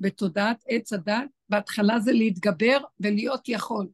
[0.00, 3.88] בתודעת עץ הדת, בהתחלה זה להתגבר ולהיות יכול.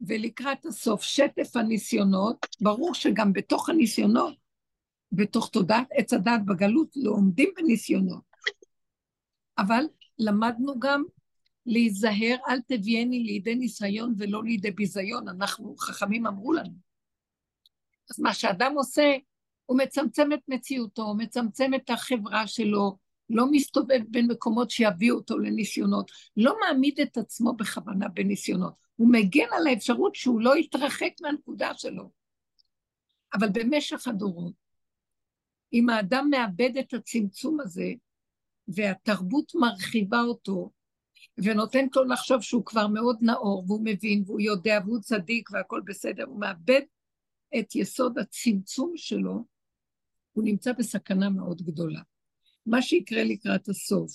[0.00, 4.34] ולקראת הסוף, שטף הניסיונות, ברור שגם בתוך הניסיונות,
[5.12, 8.22] בתוך תודעת עץ הדת בגלות, לא עומדים בניסיונות.
[9.58, 9.84] אבל
[10.18, 11.04] למדנו גם
[11.66, 16.74] להיזהר, אל תביאני לידי ניסיון ולא לידי ביזיון, אנחנו, חכמים אמרו לנו.
[18.10, 19.16] אז מה שאדם עושה,
[19.70, 22.98] הוא מצמצם את מציאותו, הוא מצמצם את החברה שלו,
[23.30, 29.46] לא מסתובב בין מקומות שיביאו אותו לניסיונות, לא מעמיד את עצמו בכוונה בניסיונות, הוא מגן
[29.52, 32.10] על האפשרות שהוא לא יתרחק מהנקודה שלו.
[33.34, 34.52] אבל במשך הדורות,
[35.72, 37.92] אם האדם מאבד את הצמצום הזה,
[38.68, 40.70] והתרבות מרחיבה אותו,
[41.38, 46.24] ונותנת לו לחשוב שהוא כבר מאוד נאור, והוא מבין, והוא יודע, והוא צדיק, והכול בסדר,
[46.24, 46.82] הוא מאבד
[47.58, 49.44] את יסוד הצמצום שלו,
[50.32, 52.00] הוא נמצא בסכנה מאוד גדולה.
[52.66, 54.12] מה שיקרה לקראת הסוף,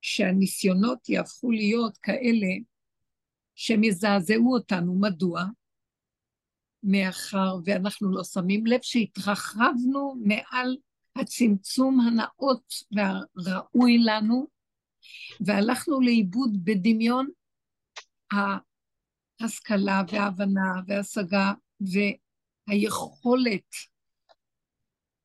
[0.00, 2.46] שהניסיונות יהפכו להיות כאלה
[3.54, 4.94] שהם יזעזעו אותנו.
[5.00, 5.44] מדוע?
[6.82, 10.76] מאחר ואנחנו לא שמים לב שהתרחבנו מעל
[11.16, 12.74] הצמצום הנאות
[13.44, 14.46] והראוי לנו,
[15.40, 17.28] והלכנו לאיבוד בדמיון
[19.40, 21.52] ההשכלה וההבנה וההשגה
[22.68, 23.91] והיכולת.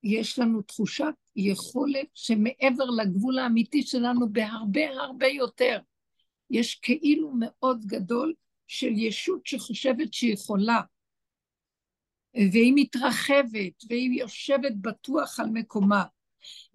[0.03, 5.79] יש לנו תחושת יכולת שמעבר לגבול האמיתי שלנו בהרבה הרבה יותר.
[6.49, 8.33] יש כאילו מאוד גדול
[8.67, 10.81] של ישות שחושבת שהיא יכולה,
[12.35, 16.03] והיא מתרחבת, והיא יושבת בטוח על מקומה,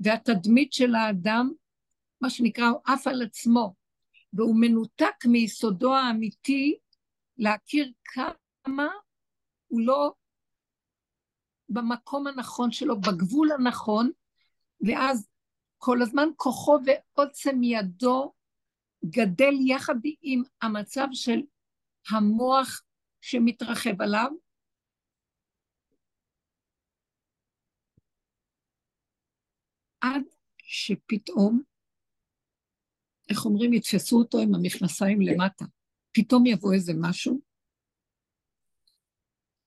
[0.01, 1.51] והתדמית של האדם,
[2.21, 3.75] מה שנקרא, הוא עף על עצמו,
[4.33, 6.77] והוא מנותק מיסודו האמיתי
[7.39, 8.89] להכיר כמה
[9.69, 10.13] הוא לא
[11.73, 14.11] במקום הנכון שלו, בגבול הנכון,
[14.87, 15.29] ואז
[15.79, 18.33] כל הזמן כוחו ועוצם ידו
[19.05, 21.41] גדל יחד עם המצב של
[22.11, 22.83] המוח
[23.21, 24.31] שמתרחב עליו,
[30.01, 30.23] עד
[30.59, 31.63] שפתאום,
[33.31, 35.65] איך אומרים, יתפסו אותו עם המכנסיים למטה.
[36.13, 37.41] פתאום יבוא איזה משהו,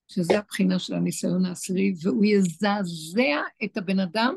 [0.08, 4.34] שזה הבחינה של הניסיון העשירי, והוא יזעזע את הבן אדם,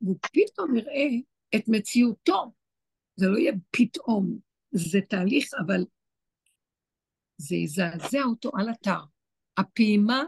[0.00, 1.08] והוא פתאום יראה
[1.56, 2.52] את מציאותו.
[3.16, 4.38] זה לא יהיה פתאום,
[4.70, 5.84] זה תהליך, אבל
[7.36, 9.00] זה יזעזע אותו על אתר.
[9.56, 10.24] הפעימה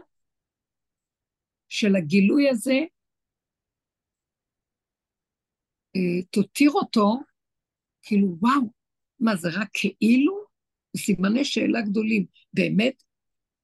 [1.69, 2.79] של הגילוי הזה
[5.95, 7.19] אה, תותיר אותו,
[8.01, 8.61] כאילו, וואו,
[9.19, 10.45] מה זה רק כאילו?
[10.97, 12.25] סימני שאלה גדולים.
[12.53, 13.03] באמת,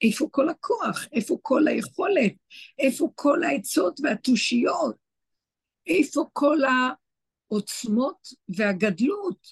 [0.01, 1.07] איפה כל הכוח?
[1.13, 2.33] איפה כל היכולת?
[2.79, 4.95] איפה כל העצות והתושיות?
[5.87, 9.47] איפה כל העוצמות והגדלות?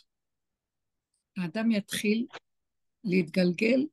[1.37, 2.27] האדם יתחיל
[3.03, 3.85] להתגלגל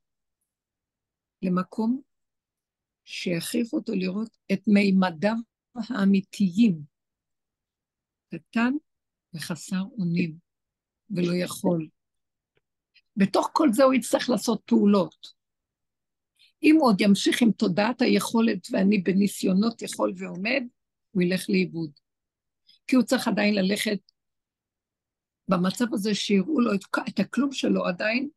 [1.43, 2.01] למקום
[3.05, 5.35] שיכריח אותו לראות את מימדיו
[5.75, 6.83] האמיתיים.
[8.35, 8.73] קטן
[9.35, 10.37] וחסר אונים,
[11.11, 11.89] ולא יכול.
[13.17, 15.42] בתוך כל זה הוא יצטרך לעשות פעולות.
[16.63, 20.63] אם הוא עוד ימשיך עם תודעת היכולת ואני בניסיונות יכול ועומד,
[21.11, 21.91] הוא ילך לאיבוד.
[22.87, 23.99] כי הוא צריך עדיין ללכת
[25.49, 28.29] במצב הזה שיראו לו את, את הכלום שלו עדיין,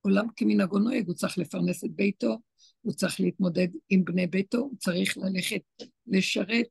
[0.00, 2.38] עולם כמנהגו נוהג, הוא צריך לפרנס את ביתו,
[2.80, 5.62] הוא צריך להתמודד עם בני ביתו, הוא צריך ללכת
[6.06, 6.66] לשרת,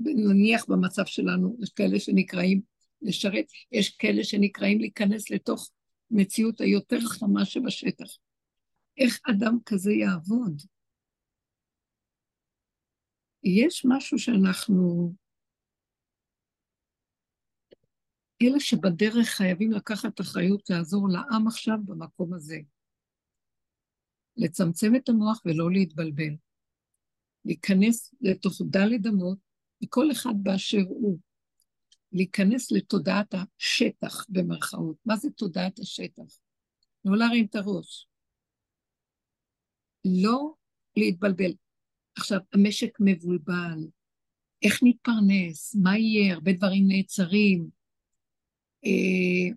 [0.00, 2.60] נניח במצב שלנו, יש כאלה שנקראים
[3.02, 5.70] לשרת, יש כאלה שנקראים להיכנס לתוך
[6.10, 8.06] מציאות היותר חמה שבשטח.
[8.98, 10.62] איך אדם כזה יעבוד?
[13.44, 15.14] יש משהו שאנחנו...
[18.42, 22.56] אלה שבדרך חייבים לקחת אחריות לעזור לעם עכשיו במקום הזה.
[24.36, 26.36] לצמצם את המוח ולא להתבלבל.
[27.44, 29.38] להיכנס לתוך דלת אמות
[29.84, 31.18] וכל אחד באשר הוא,
[32.12, 34.96] להיכנס לתודעת השטח, במרכאות.
[35.04, 36.38] מה זה תודעת השטח?
[37.04, 38.08] לא להרים את הראש.
[40.22, 40.54] לא
[40.96, 41.52] להתבלבל.
[42.18, 43.78] עכשיו, המשק מבולבל,
[44.62, 47.68] איך נתפרנס, מה יהיה, הרבה דברים נעצרים.
[48.84, 49.54] אה,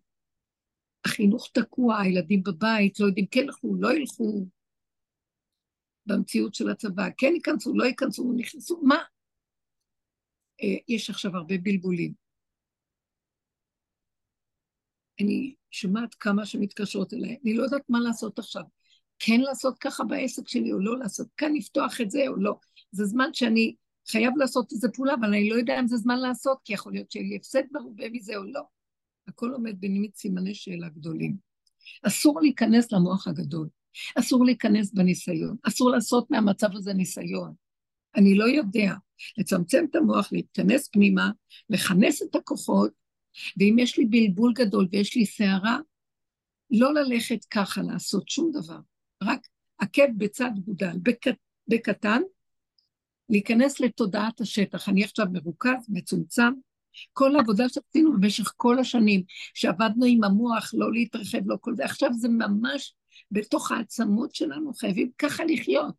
[1.05, 4.45] החינוך תקוע, הילדים בבית, לא יודעים כן ילכו, לא ילכו,
[6.05, 8.97] במציאות של הצבא, כן ייכנסו, לא ייכנסו, נכנסו, מה?
[10.61, 12.13] אה, יש עכשיו הרבה בלבולים.
[15.21, 18.63] אני שומעת כמה שמתקשרות אליי, אני לא יודעת מה לעשות עכשיו.
[19.19, 22.55] כן לעשות ככה בעסק שלי או לא לעשות, כאן לפתוח את זה או לא.
[22.91, 23.75] זה זמן שאני
[24.07, 27.11] חייב לעשות איזה פעולה, אבל אני לא יודע אם זה זמן לעשות, כי יכול להיות
[27.11, 28.61] שיהיה הפסד מרובה מזה או לא.
[29.27, 31.35] הכל עומד בנימית סימני שאלה גדולים.
[32.03, 33.67] אסור להיכנס למוח הגדול,
[34.15, 37.53] אסור להיכנס בניסיון, אסור לעשות מהמצב הזה ניסיון.
[38.15, 38.93] אני לא יודע.
[39.37, 41.31] לצמצם את המוח, להתכנס פנימה,
[41.69, 42.91] לכנס את הכוחות,
[43.57, 45.79] ואם יש לי בלבול גדול ויש לי סערה,
[46.71, 48.79] לא ללכת ככה לעשות שום דבר,
[49.23, 51.25] רק עקב בצד גודל, בק...
[51.67, 52.21] בקטן,
[53.29, 54.89] להיכנס לתודעת השטח.
[54.89, 56.53] אני עכשיו מרוכז, מצומצם.
[57.13, 62.13] כל העבודה שעשינו במשך כל השנים, שעבדנו עם המוח, לא להתרחב, לא כל זה, עכשיו
[62.13, 62.95] זה ממש
[63.31, 65.95] בתוך העצמות שלנו, חייבים ככה לחיות.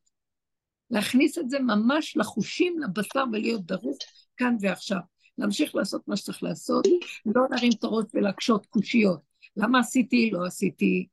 [0.91, 3.99] להכניס את זה ממש לחושים, לבשר ולהיות דרוך
[4.37, 5.01] כאן ועכשיו.
[5.39, 6.87] להמשיך לעשות מה שצריך לעשות,
[7.27, 9.21] לא להרים את הראש ולהקשות קושיות.
[9.57, 10.31] למה עשיתי?
[10.31, 11.07] לא עשיתי.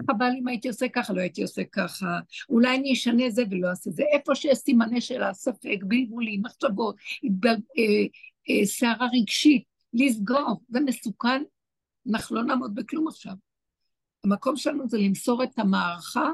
[0.00, 2.18] חבל אם הייתי עושה ככה, לא הייתי עושה ככה.
[2.48, 4.02] אולי אני אשנה זה ולא אעשה זה.
[4.12, 6.96] איפה שיש סימני שאלה, ספק, בלבולים, מחשבות,
[8.64, 11.42] סערה אה, אה, רגשית, לסגור, זה מסוכן.
[12.10, 13.34] אנחנו לא נעמוד בכלום עכשיו.
[14.24, 16.30] המקום שלנו זה למסור את המערכה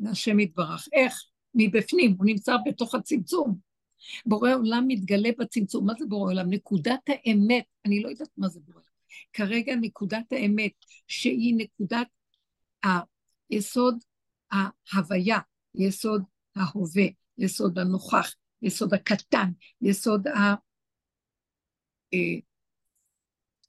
[0.00, 0.88] להשם יתברך.
[0.92, 1.22] איך?
[1.54, 3.58] מבפנים, הוא נמצא בתוך הצמצום.
[4.26, 5.86] בורא עולם מתגלה בצמצום.
[5.86, 6.50] מה זה בורא עולם?
[6.50, 8.80] נקודת האמת, אני לא יודעת מה זה בורא.
[9.32, 10.72] כרגע נקודת האמת,
[11.06, 12.06] שהיא נקודת
[12.82, 14.04] היסוד
[14.50, 15.38] ההוויה,
[15.74, 16.22] יסוד
[16.56, 17.04] ההווה,
[17.38, 19.50] יסוד הנוכח, יסוד הקטן,
[19.82, 20.56] יסוד העין.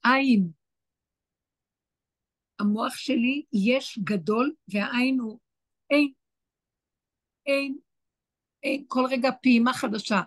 [0.06, 0.52] אה,
[2.60, 5.39] המוח שלי יש גדול והעין הוא
[5.89, 6.12] אין.
[7.45, 7.78] אין,
[8.63, 10.21] אין, כל רגע פעימה חדשה.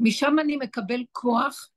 [0.00, 1.70] משם אני מקבל כוח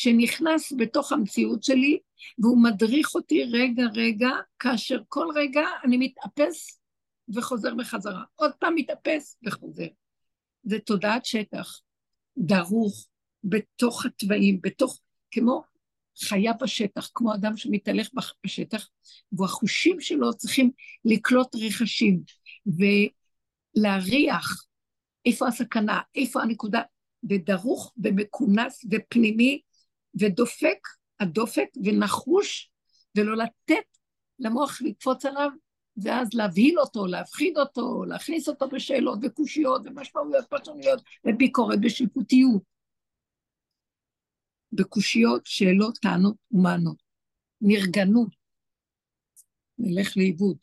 [0.00, 1.98] שנכנס בתוך המציאות שלי,
[2.38, 6.80] והוא מדריך אותי רגע רגע, כאשר כל רגע אני מתאפס
[7.34, 8.22] וחוזר בחזרה.
[8.34, 9.86] עוד פעם מתאפס וחוזר.
[10.62, 11.80] זה תודעת שטח,
[12.38, 13.06] דרוך,
[13.44, 15.62] בתוך התוואים, בתוך, כמו
[16.24, 18.10] חיה בשטח, כמו אדם שמתהלך
[18.44, 18.88] בשטח,
[19.32, 20.70] והחושים שלו צריכים
[21.04, 22.20] לקלוט רכשים.
[23.74, 24.66] להריח
[25.26, 26.82] איפה הסכנה, איפה הנקודה,
[27.28, 29.60] ודרוך ומכונס ופנימי
[30.14, 30.78] ודופק,
[31.20, 32.70] הדופק ונחוש,
[33.16, 33.84] ולא לתת
[34.38, 35.50] למוח לקפוץ עליו,
[36.02, 42.62] ואז להבהיל אותו, להפחיד אותו, להכניס אותו בשאלות וקושיות ומשמעויות פרשניות וביקורת ושיפוטיות.
[44.72, 47.02] בקושיות, שאלות, טענות ומענות.
[47.60, 48.28] נרגנות.
[49.78, 50.58] נלך לאיבוד.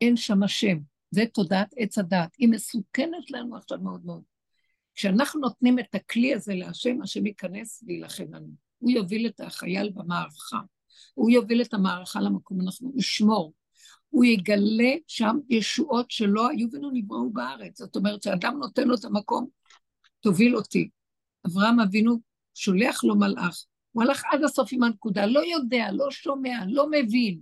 [0.00, 0.78] אין שם השם.
[1.10, 2.34] זה תודעת עץ הדעת.
[2.38, 4.22] היא מסוכנת לנו עכשיו מאוד מאוד.
[4.96, 8.48] כשאנחנו נותנים את הכלי הזה להשם, השם ייכנס ויילחם לנו.
[8.78, 10.58] הוא יוביל את החייל במערכה.
[11.14, 13.52] הוא יוביל את המערכה למקום אנחנו נשמור.
[14.10, 17.78] הוא יגלה שם ישועות שלא היו ולא נבראו בארץ.
[17.78, 19.46] זאת אומרת, שאדם נותן לו את המקום,
[20.20, 20.88] תוביל אותי.
[21.46, 22.20] אברהם אבינו
[22.54, 23.64] שולח לו מלאך.
[23.92, 27.40] הוא הלך עד הסוף עם הנקודה, לא יודע, לא שומע, לא מבין,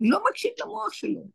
[0.00, 1.28] לא מקשיב למוח שלו.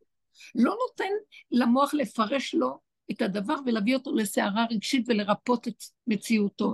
[0.55, 1.11] לא נותן
[1.51, 6.73] למוח לפרש לו את הדבר ולהביא אותו לסערה רגשית ולרפות את מציאותו,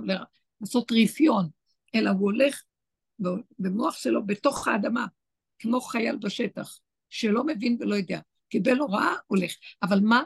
[0.60, 1.48] לעשות רפיון,
[1.94, 2.62] אלא הוא הולך
[3.58, 5.06] במוח שלו בתוך האדמה,
[5.58, 8.20] כמו חייל בשטח, שלא מבין ולא יודע.
[8.48, 9.52] קיבל הוראה, הולך.
[9.82, 10.22] אבל מה?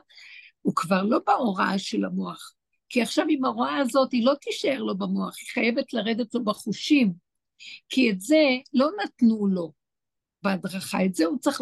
[0.62, 2.54] הוא כבר לא בהוראה של המוח,
[2.88, 7.12] כי עכשיו עם ההוראה הזאת היא לא תישאר לו במוח, היא חייבת לרדת לו בחושים,
[7.88, 8.42] כי את זה
[8.72, 9.72] לא נתנו לו
[10.42, 11.60] בהדרכה, את זה הוא צריך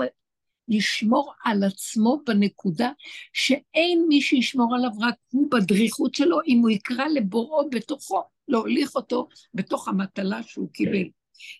[0.68, 2.90] לשמור על עצמו בנקודה
[3.32, 9.28] שאין מי שישמור עליו רק הוא בדריכות שלו, אם הוא יקרא לבוראו בתוכו, להוליך אותו
[9.54, 11.08] בתוך המטלה שהוא קיבל.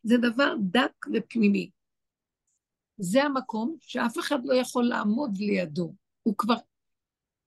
[0.05, 1.70] זה דבר דק ופנימי.
[2.99, 5.95] זה המקום שאף אחד לא יכול לעמוד לידו.
[6.22, 6.57] הוא כבר,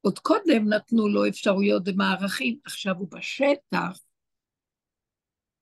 [0.02, 4.00] עוד קודם נתנו לו אפשרויות ומערכים, עכשיו הוא בשטח.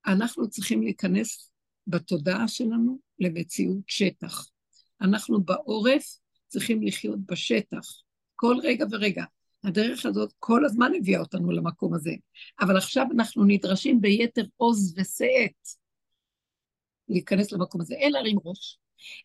[0.07, 1.51] אנחנו צריכים להיכנס
[1.87, 4.56] בתודעה שלנו למציאות שטח.
[5.01, 6.17] אנחנו בעורף
[6.47, 8.01] צריכים לחיות בשטח,
[8.35, 9.23] כל רגע ורגע.
[9.63, 12.11] הדרך הזאת כל הזמן הביאה אותנו למקום הזה,
[12.59, 15.67] אבל עכשיו אנחנו נדרשים ביתר עוז ושאת
[17.09, 17.95] להיכנס למקום הזה.
[17.95, 18.77] אין להרים ראש,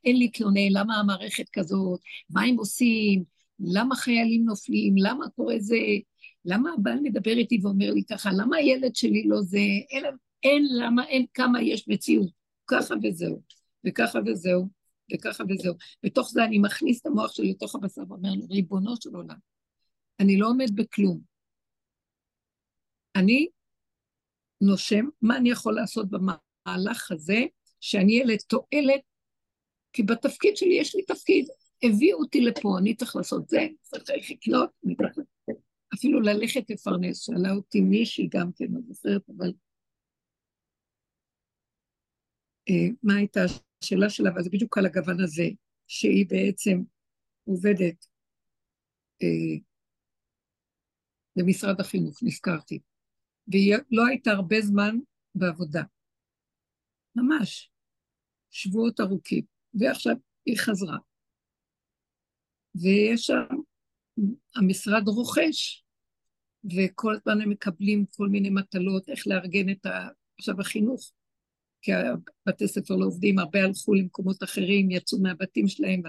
[0.05, 2.01] אין להתלונן למה המערכת כזאת,
[2.31, 3.25] מה הם עושים,
[3.61, 5.79] למה חיילים נופלים, למה קורה זה,
[6.45, 9.59] למה הבעל מדבר איתי ואומר לי ככה, למה הילד שלי לא זה,
[9.91, 10.05] אין,
[10.43, 12.31] אין למה, אין כמה יש מציאות,
[12.67, 13.43] ככה וזהו.
[13.87, 14.69] וככה וזהו,
[15.15, 15.75] וככה וזהו.
[16.03, 19.37] בתוך זה אני מכניס את המוח שלי לתוך הבשר ואומר לו, ריבונו של עולם,
[20.21, 21.21] אני לא עומד בכלום.
[23.17, 23.49] אני
[24.61, 27.41] נושם, מה אני יכול לעשות במהלך הזה,
[27.81, 29.01] שאני אהיה לתועלת,
[29.93, 31.47] כי בתפקיד שלי יש לי תפקיד,
[31.83, 34.95] הביאו אותי לפה, אני צריך לעשות זה, צריך לקנות, אני
[35.95, 39.53] אפילו ללכת לפרנס, שאלה אותי מישהי גם כן, לא זוכרת, אבל...
[42.69, 43.41] אה, מה הייתה
[43.83, 45.49] השאלה שלה, אבל זה בדיוק על הגוון הזה,
[45.87, 46.83] שהיא בעצם
[47.45, 48.07] עובדת
[49.23, 49.59] אה,
[51.37, 52.79] במשרד החינוך, נזכרתי,
[53.49, 54.97] והיא לא הייתה הרבה זמן
[55.35, 55.83] בעבודה,
[57.17, 57.71] ממש,
[58.51, 60.15] שבועות ארוכים, ועכשיו
[60.47, 60.99] היא חזרה.
[62.75, 63.57] ויש שם,
[64.57, 65.85] המשרד רוכש,
[66.65, 70.09] וכל הזמן הם מקבלים כל מיני מטלות, איך לארגן את ה...
[70.39, 71.13] עכשיו החינוך,
[71.83, 76.03] כי הבתי ספר לא עובדים, הרבה הלכו למקומות אחרים, יצאו מהבתים שלהם,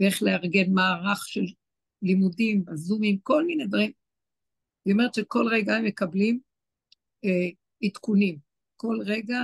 [0.00, 1.44] ואיך לארגן מערך של
[2.02, 3.92] לימודים, בזומים, כל מיני דברים.
[4.84, 6.40] היא אומרת שכל רגע הם מקבלים
[7.24, 7.48] אה,
[7.82, 8.38] עדכונים.
[8.76, 9.38] כל רגע,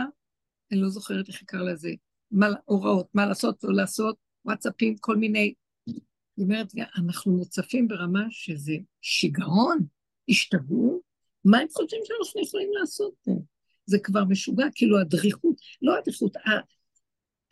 [0.72, 1.90] אני לא זוכרת איך יקרא לזה,
[2.30, 5.54] מה, הוראות, מה לעשות, לא לעשות, וואטסאפים, כל מיני.
[5.86, 9.86] היא אומרת, אנחנו מוצפים ברמה שזה שיגעון,
[10.28, 11.00] השתגעו,
[11.44, 13.35] מה הם חושבים שאנחנו יכולים לעשות פה?
[13.86, 16.32] זה כבר משוגע, כאילו הדריכות, לא הדריכות,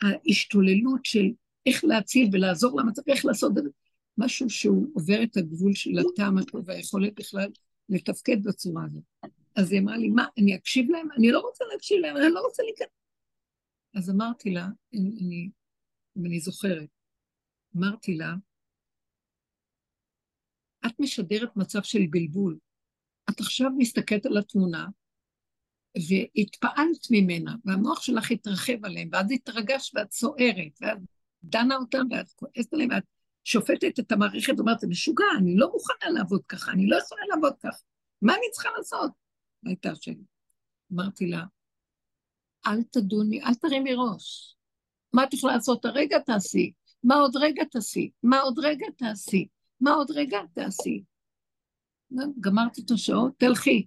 [0.01, 1.25] ההשתוללות של
[1.65, 3.53] איך להציל ולעזור למצב, איך לעשות
[4.17, 7.49] משהו שהוא עובר את הגבול של הטעם הטוב והיכולת בכלל
[7.89, 9.31] לתפקד בצורה הזאת.
[9.55, 11.07] אז היא אמרה לי, מה, אני אקשיב להם?
[11.17, 12.87] אני לא רוצה להקשיב להם, אני לא רוצה להיכנס.
[13.95, 15.49] אז אמרתי לה, אני, אני,
[16.17, 16.89] אם אני זוכרת,
[17.77, 18.33] אמרתי לה,
[20.85, 22.57] את משדרת מצב של בלבול.
[23.29, 24.87] את עכשיו מסתכלת על התמונה,
[25.95, 30.97] והתפעלת ממנה, והמוח שלך התרחב עליהם, ואז התרגשת ואת סוערת, ואת
[31.43, 33.03] דנה אותם, ואת כועסת עליהם, ואת
[33.43, 37.53] שופטת את המערכת ואומרת, זה משוגע, אני לא מוכנה לעבוד ככה, אני לא יכולה לעבוד
[37.59, 37.77] ככה,
[38.21, 39.11] מה אני צריכה לעשות?
[39.65, 40.23] הייתה שלי.
[40.93, 41.43] אמרתי לה,
[42.67, 44.55] אל תדוני, אל תרימי ראש.
[45.13, 46.71] מה את יכולה לעשות הרגע תעשי,
[47.03, 49.47] מה עוד רגע תעשי, מה עוד רגע תעשי,
[49.81, 51.03] מה עוד רגע תעשי.
[52.39, 53.85] גמרתי את השעות, תלכי.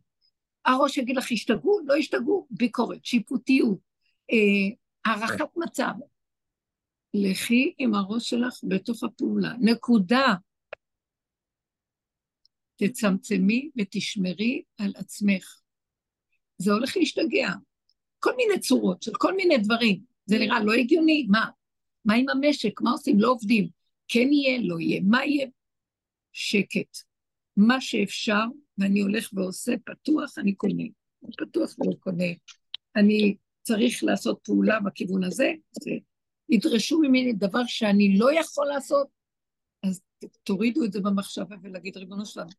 [0.69, 3.79] הראש יגיד לך, השתגעו, לא השתגעו, ביקורת, שיפוטיות,
[4.33, 5.93] אה, הערכת מצב.
[7.14, 9.53] לכי עם הראש שלך בתוך הפעולה.
[9.61, 10.35] נקודה.
[12.77, 15.61] תצמצמי ותשמרי על עצמך.
[16.59, 17.49] זה הולך להשתגע.
[18.19, 20.01] כל מיני צורות של כל מיני דברים.
[20.27, 21.47] זה נראה לא הגיוני, מה?
[22.05, 22.81] מה עם המשק?
[22.81, 23.21] מה עושים?
[23.21, 23.69] לא עובדים.
[24.09, 25.01] כן יהיה, לא יהיה.
[25.05, 25.47] מה יהיה?
[26.33, 27.07] שקט.
[27.59, 28.44] מה שאפשר,
[28.78, 30.84] ואני הולך ועושה פתוח, אני קונה.
[31.38, 32.24] פתוח ולא קונה.
[32.96, 35.90] אני צריך לעשות פעולה בכיוון הזה, זה
[36.48, 39.06] ידרשו ממני דבר שאני לא יכול לעשות,
[39.82, 40.00] אז
[40.42, 42.50] תורידו את זה במחשבה ולהגיד, ריבונו שלנו,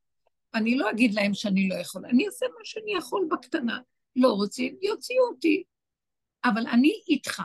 [0.54, 3.80] אני לא אגיד להם שאני לא יכול, אני אעשה מה שאני יכול בקטנה.
[4.16, 5.64] לא רוצים, יוציאו אותי.
[6.46, 7.42] אבל אני איתך.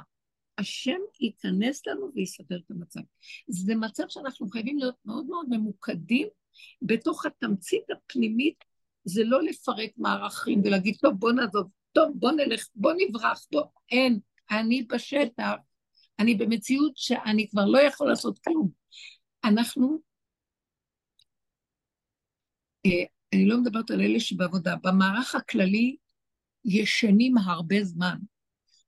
[0.59, 3.00] השם ייכנס לנו ויסדר את המצב.
[3.48, 6.28] זה מצב שאנחנו חייבים להיות מאוד מאוד ממוקדים
[6.82, 8.64] בתוך התמצית הפנימית,
[9.05, 14.18] זה לא לפרק מערכים ולהגיד, טוב, בוא נעזוב, טוב, בוא נלך, בוא נברח, בוא, אין,
[14.50, 15.52] אני בשטח,
[16.18, 18.70] אני במציאות שאני כבר לא יכול לעשות כלום.
[19.44, 19.98] אנחנו,
[22.86, 25.96] אה, אני לא מדברת על אלה שבעבודה, במערך הכללי
[26.64, 28.16] ישנים הרבה זמן.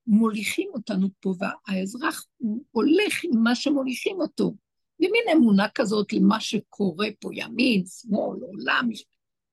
[0.07, 2.25] מוליכים אותנו פה, והאזרח
[2.71, 4.53] הולך עם מה שמוליכים אותו.
[4.99, 8.89] במין אמונה כזאת למה שקורה פה, ימין, שמאל, עולם,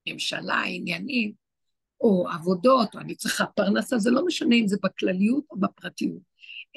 [0.09, 1.33] ממשלה, עניינים,
[2.01, 6.23] או עבודות, או אני צריכה פרנסה, זה לא משנה אם זה בכלליות או בפרטיות.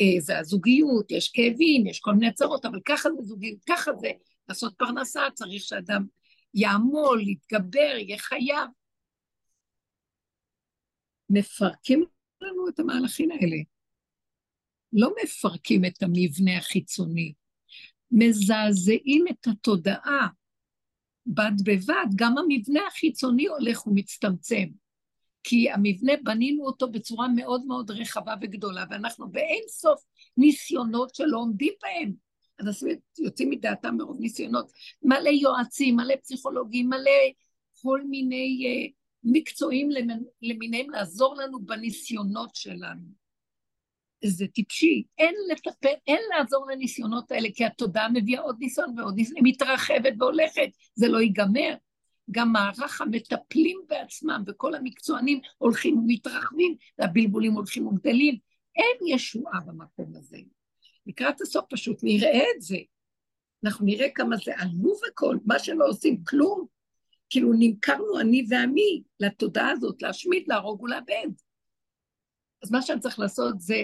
[0.02, 4.12] אה, זה הזוגיות, יש כאבים, יש כל מיני צרות, אבל ככה זה זוגיות, ככה זה
[4.50, 6.06] לעשות פרנסה, צריך שאדם
[6.54, 8.70] יעמול, יתגבר, יהיה חייב.
[11.30, 12.06] מפרקים
[12.42, 13.58] לנו את המהלכים האלה.
[14.94, 17.34] לא מפרקים את המבנה החיצוני,
[18.12, 20.28] מזעזעים את התודעה.
[21.28, 24.68] בד בבד, גם המבנה החיצוני הולך ומצטמצם.
[25.44, 30.04] כי המבנה, בנינו אותו בצורה מאוד מאוד רחבה וגדולה, ואנחנו באין סוף
[30.38, 32.14] ניסיונות שלא עומדים בהם.
[32.60, 32.88] אז
[33.20, 34.72] יוצאים מדעתם מרוב ניסיונות.
[35.02, 37.12] מלא יועצים, מלא פסיכולוגים, מלא
[37.82, 38.92] כל מיני uh,
[39.24, 39.90] מקצועים
[40.42, 43.27] למיניהם לעזור לנו בניסיונות שלנו.
[44.26, 49.46] זה טיפשי, אין לטפל, אין לעזור לניסיונות האלה, כי התודעה מביאה עוד ניסיון ועוד ניסיון,
[49.46, 51.74] היא מתרחבת והולכת, זה לא ייגמר.
[52.32, 58.38] גם מערך המטפלים בעצמם וכל המקצוענים הולכים ומתרחבים, והבלבולים הולכים וגדלים.
[58.76, 60.38] אין ישועה במקום הזה.
[61.08, 62.78] לקראת הסוף פשוט נראה את זה.
[63.66, 66.66] אנחנו נראה כמה זה עלוב הכל, מה שלא עושים כלום.
[67.30, 71.30] כאילו נמכרנו אני ועמי לתודעה הזאת, להשמיד, להרוג ולאבד.
[72.64, 73.84] אז מה שאני צריך לעשות זה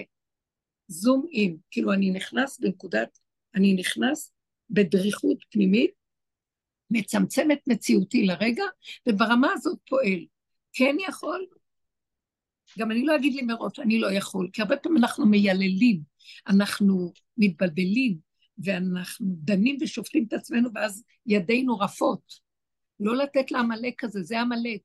[0.88, 3.18] זום אין, כאילו אני נכנס בנקודת,
[3.54, 4.32] אני נכנס
[4.70, 5.90] בדריכות פנימית,
[6.90, 8.64] מצמצם את מציאותי לרגע,
[9.08, 10.26] וברמה הזאת פועל.
[10.72, 11.46] כן יכול,
[12.78, 16.00] גם אני לא אגיד לי מראש, אני לא יכול, כי הרבה פעמים אנחנו מייללים,
[16.48, 18.18] אנחנו מתבלבלים,
[18.58, 22.44] ואנחנו דנים ושופטים את עצמנו, ואז ידינו רפות.
[23.00, 24.80] לא לתת לעמלק הזה, זה עמלק.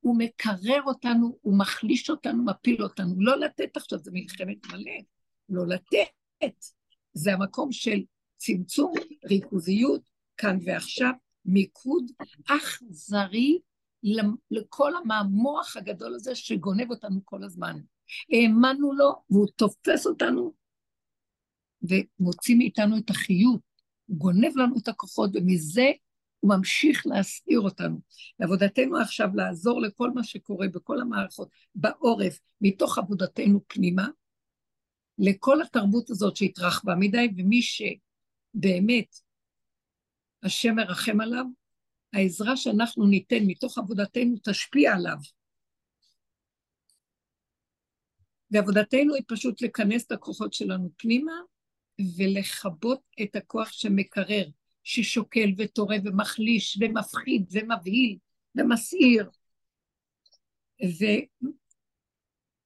[0.00, 3.14] הוא מקרר אותנו, הוא מחליש אותנו, מפיל אותנו.
[3.18, 5.04] לא לתת עכשיו, זה מלחמת עמלק.
[5.48, 6.64] לא לתת.
[7.12, 8.02] זה המקום של
[8.36, 8.92] צמצום,
[9.24, 10.00] ריכוזיות,
[10.36, 11.12] כאן ועכשיו,
[11.44, 12.10] מיקוד
[12.46, 13.58] אכזרי
[14.50, 17.76] לכל המוח הגדול הזה שגונב אותנו כל הזמן.
[18.32, 20.52] האמנו לו, והוא תופס אותנו
[21.82, 23.60] ומוציא מאיתנו את החיות.
[24.06, 25.90] הוא גונב לנו את הכוחות, ומזה
[26.40, 27.98] הוא ממשיך להסעיר אותנו.
[28.40, 34.08] לעבודתנו עכשיו לעזור לכל מה שקורה בכל המערכות, בעורף, מתוך עבודתנו פנימה,
[35.18, 39.20] לכל התרבות הזאת שהתרחבה מדי, ומי שבאמת
[40.42, 41.44] השם מרחם עליו,
[42.12, 45.16] העזרה שאנחנו ניתן מתוך עבודתנו תשפיע עליו.
[48.50, 51.32] ועבודתנו היא פשוט לכנס את הכוחות שלנו פנימה
[52.18, 54.44] ולכבות את הכוח שמקרר,
[54.82, 58.18] ששוקל וטורף ומחליש ומפחיד ומבהיל
[58.54, 59.30] ומסעיר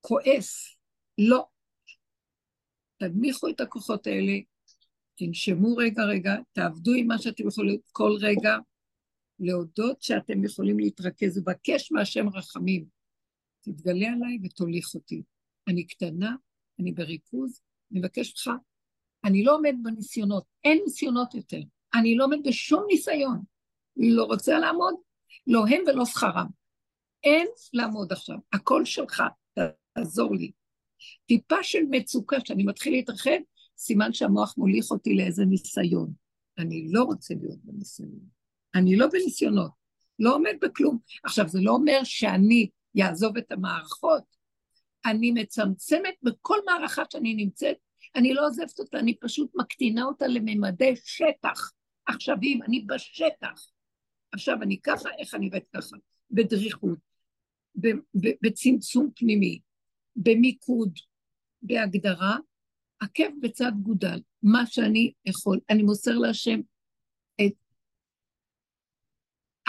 [0.01, 0.77] וכועס.
[1.19, 1.47] לא.
[2.99, 4.33] תנמיכו את הכוחות האלה,
[5.15, 8.57] תנשמו רגע רגע, תעבדו עם מה שאתם יכולים כל רגע,
[9.39, 12.85] להודות שאתם יכולים להתרכז, ובקש מהשם רחמים.
[13.61, 15.23] תתגלה עליי ותוליך אותי.
[15.69, 16.37] אני קטנה,
[16.81, 17.61] אני בריכוז,
[17.93, 18.57] אני מבקש ממך,
[19.25, 21.61] אני לא עומד בניסיונות, אין ניסיונות יותר.
[21.95, 23.43] אני לא עומד בשום ניסיון.
[23.97, 24.95] לא רוצה לעמוד,
[25.47, 26.47] לא הם ולא שכרם.
[27.25, 29.23] אין לעמוד עכשיו, הכל שלך,
[29.95, 30.51] תעזור לי.
[31.27, 33.39] טיפה של מצוקה, שאני מתחיל להתרחב,
[33.77, 36.13] סימן שהמוח מוליך אותי לאיזה ניסיון.
[36.59, 38.21] אני לא רוצה להיות בניסיון.
[38.75, 39.71] אני לא בניסיונות,
[40.19, 40.99] לא עומד בכלום.
[41.25, 42.69] עכשיו, זה לא אומר שאני
[43.03, 44.23] אעזוב את המערכות.
[45.07, 47.77] אני מצמצמת בכל מערכה שאני נמצאת,
[48.17, 51.73] אני לא עוזבת אותה, אני פשוט מקטינה אותה לממדי שטח.
[52.43, 53.71] אם אני בשטח.
[54.33, 55.97] עכשיו אני ככה, איך אני עובדת ככה?
[56.31, 56.99] בדריכות,
[58.43, 59.61] בצמצום פנימי,
[60.23, 60.99] במיקוד,
[61.63, 62.37] בהגדרה,
[63.01, 65.61] עקב בצד גודל, מה שאני יכול.
[65.71, 66.61] אני מוסר להשם
[67.41, 67.53] את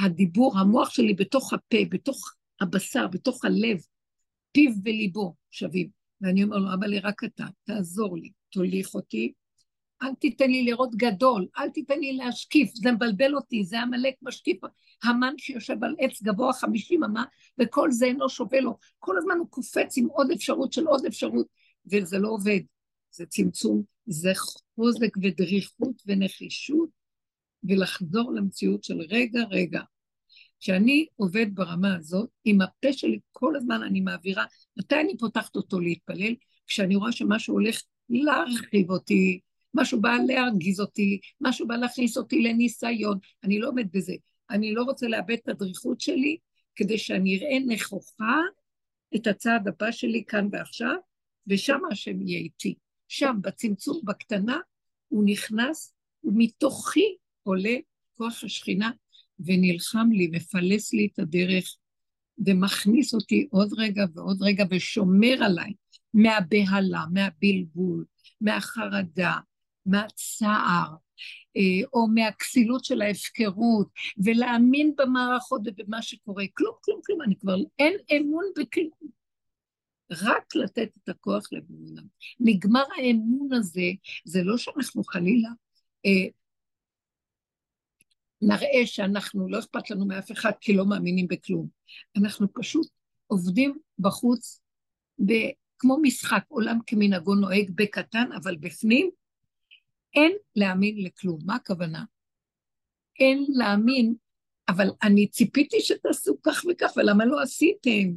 [0.06, 3.78] הדיבור, המוח שלי בתוך הפה, בתוך הבשר, בתוך הלב,
[4.52, 5.90] פיו וליבו שווים.
[6.22, 9.34] ואני אומר לו, אבל רק אתה, תעזור לי, תוליך אותי,
[10.04, 14.58] אל תיתן לי לראות גדול, אל תיתן לי להשקיף, זה מבלבל אותי, זה עמלק משקיף,
[15.04, 17.24] המן שיושב על עץ גבוה חמישים אמה,
[17.60, 18.78] וכל זה אינו שווה לו.
[19.00, 21.48] כל הזמן הוא קופץ עם עוד אפשרות של עוד אפשרות,
[21.92, 22.60] וזה לא עובד.
[23.12, 24.32] זה צמצום, זה
[24.76, 26.90] חוזק ודריכות ונחישות,
[27.64, 29.82] ולחזור למציאות של רגע, רגע.
[30.60, 34.46] כשאני עובד ברמה הזאת, עם הפה שלי כל הזמן אני מעבירה,
[34.78, 36.36] מתי אני פותחת אותו להתפלל?
[36.68, 39.40] כשאני רואה שמשהו הולך להרחיב אותי,
[39.74, 44.14] משהו בא להרגיז אותי, משהו בא להכניס אותי לניסיון, אני לא עומד בזה.
[44.50, 46.38] אני לא רוצה לאבד את הדריכות שלי,
[46.76, 48.38] כדי שאני אראה נכוחה
[49.16, 50.96] את הצעד הבא שלי כאן ועכשיו,
[51.48, 52.76] ושם השם יהיה איתי.
[53.08, 54.58] שם, בצמצום, בקטנה,
[55.08, 55.94] הוא נכנס,
[56.24, 57.76] ומתוכי עולה
[58.16, 58.92] כוח השכינה,
[59.40, 61.76] ונלחם לי, מפלס לי את הדרך,
[62.46, 65.74] ומכניס אותי עוד רגע ועוד רגע, ושומר עליי
[66.14, 68.06] מהבהלה, מהבלבול,
[68.42, 69.38] מהחרדה,
[69.86, 70.96] מהצער,
[71.58, 73.88] אה, או מהכסילות של ההפקרות,
[74.24, 76.44] ולהאמין במערכות ובמה שקורה.
[76.54, 79.20] כלום, כלום, כלום, אני כבר, אין אמון בכלום.
[80.12, 82.02] רק לתת את הכוח לאמונה.
[82.40, 83.92] נגמר האמון הזה,
[84.26, 85.50] זה לא שאנחנו חלילה
[86.06, 86.28] אה,
[88.42, 91.68] נראה שאנחנו, לא אכפת לנו מאף אחד כי לא מאמינים בכלום.
[92.18, 92.88] אנחנו פשוט
[93.28, 94.62] עובדים בחוץ,
[95.26, 95.34] ב,
[95.80, 99.10] כמו משחק, עולם כמנהגו נוהג בקטן, אבל בפנים
[100.16, 101.40] אין להאמין לכלום.
[101.46, 102.04] מה הכוונה?
[103.20, 104.16] אין להאמין,
[104.70, 108.10] אבל אני ציפיתי שתעשו כך וכך, ולמה לא עשיתם?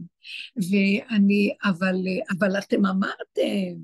[0.56, 1.96] ואני, אבל,
[2.38, 3.80] אבל אתם אמרתם,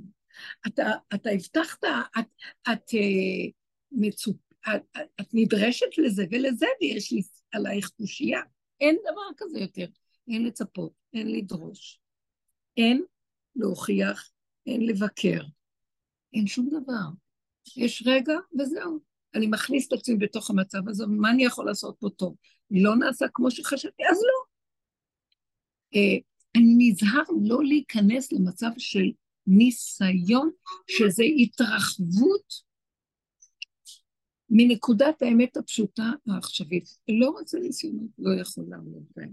[0.66, 1.84] אתה, אתה הבטחת,
[2.18, 2.26] את,
[2.72, 3.50] את, אה,
[3.92, 4.36] מצופ,
[4.68, 8.40] את, את נדרשת לזה ולזה, ויש לי עלייך קושייה.
[8.80, 9.86] אין דבר כזה יותר.
[10.28, 12.00] אין לצפות, אין לדרוש,
[12.76, 13.04] אין
[13.56, 14.30] להוכיח,
[14.66, 15.42] אין לבקר.
[16.34, 17.27] אין שום דבר.
[17.76, 19.00] יש רגע וזהו.
[19.34, 22.34] אני מכניס את עצמי בתוך המצב הזה, מה אני יכול לעשות פה טוב?
[22.70, 24.44] לא נעשה כמו שחשבתי, אז לא.
[25.94, 26.18] אה,
[26.56, 29.10] אני נזהר לא להיכנס למצב של
[29.46, 30.50] ניסיון,
[30.90, 32.68] שזה התרחבות
[34.50, 36.84] מנקודת האמת הפשוטה העכשווית.
[37.08, 39.32] לא רוצה ניסיונות, לא יכול לעמוד בהם.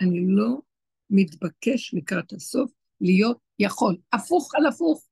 [0.00, 0.58] אני לא
[1.10, 3.96] מתבקש לקראת הסוף להיות יכול.
[4.12, 5.06] הפוך על הפוך.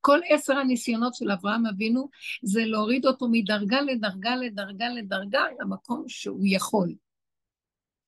[0.00, 2.08] כל עשר הניסיונות של אברהם אבינו
[2.42, 6.94] זה להוריד אותו מדרגה לדרגה לדרגה לדרגה למקום שהוא יכול.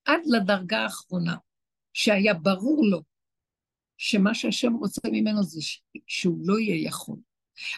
[0.05, 1.37] עד לדרגה האחרונה,
[1.93, 3.03] שהיה ברור לו
[3.97, 5.61] שמה שהשם רוצה ממנו זה
[6.07, 7.17] שהוא לא יהיה יכול.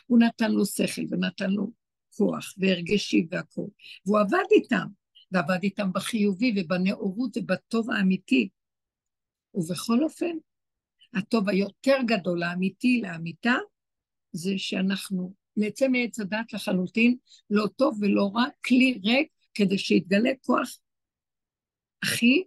[0.07, 1.71] הוא נתן לו שכל ונתן לו
[2.17, 3.69] כוח והרגשי והכול,
[4.07, 4.87] והוא עבד איתם,
[5.33, 8.49] ועבד איתם בחיובי ובנאורות ובטוב האמיתי.
[9.55, 10.37] ובכל אופן,
[11.15, 13.55] הטוב היותר גדול, האמיתי לאמיתה,
[14.33, 17.17] זה שאנחנו נצא מעץ הדת לחלוטין,
[17.51, 20.79] לא טוב ולא רע, כלי ריק, כדי שיתגלה כוח
[22.03, 22.45] הכי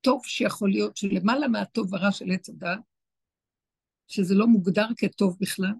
[0.00, 2.78] טוב שיכול להיות, שלמעלה מהטוב ורע של עץ הדת,
[4.08, 5.74] שזה לא מוגדר כטוב בכלל,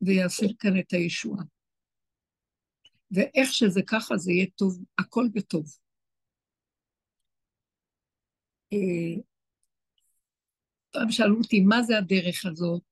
[0.00, 1.44] ויעשה כאן את הישועה.
[3.10, 5.83] ואיך שזה ככה, זה יהיה טוב, הכל בטוב.
[8.72, 9.22] אה,
[10.90, 12.82] פעם שאלו אותי, מה זה הדרך הזאת?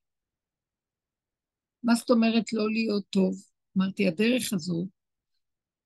[1.83, 3.35] מה זאת אומרת לא להיות טוב?
[3.77, 4.89] אמרתי, הדרך הזאת,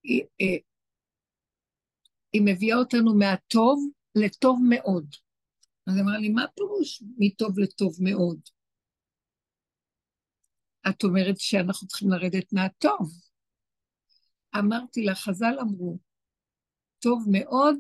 [0.03, 0.57] היא, אה,
[2.33, 5.07] היא מביאה אותנו מהטוב לטוב מאוד.
[5.87, 8.41] אז אמר לי, מה פירוש מטוב לטוב מאוד?
[10.89, 13.13] את אומרת שאנחנו צריכים לרדת מהטוב.
[14.59, 15.99] אמרתי לה, חז"ל אמרו,
[16.99, 17.77] טוב מאוד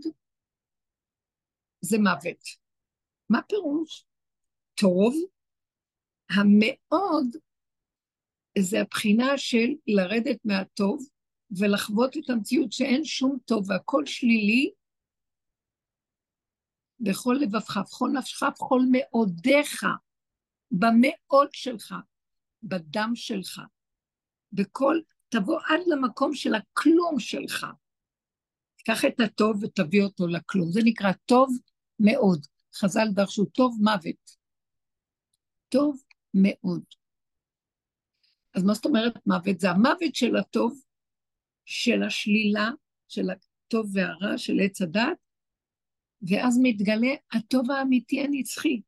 [1.80, 2.44] זה מוות.
[3.30, 4.06] מה פירוש?
[4.74, 5.14] טוב,
[6.30, 7.36] המאוד
[8.58, 11.08] זה הבחינה של לרדת מהטוב
[11.50, 14.72] ולחוות את המציאות שאין שום טוב והכל שלילי,
[17.00, 19.84] בכל לבבך, בכל נפשך, בכל מאודיך,
[20.70, 21.94] במאוד שלך,
[22.62, 23.60] בדם שלך,
[24.52, 27.66] בכל, תבוא עד למקום של הכלום שלך.
[28.86, 30.72] קח את הטוב ותביא אותו לכלום.
[30.72, 31.58] זה נקרא טוב
[32.00, 32.46] מאוד.
[32.74, 34.36] חז"ל דרשו טוב מוות.
[35.68, 36.02] טוב
[36.34, 36.84] מאוד.
[38.54, 39.60] אז מה זאת אומרת מוות?
[39.60, 40.80] זה המוות של הטוב,
[41.64, 42.70] של השלילה,
[43.08, 45.18] של הטוב והרע, של עץ הדת,
[46.22, 48.80] ואז מתגלה הטוב האמיתי הנצחי.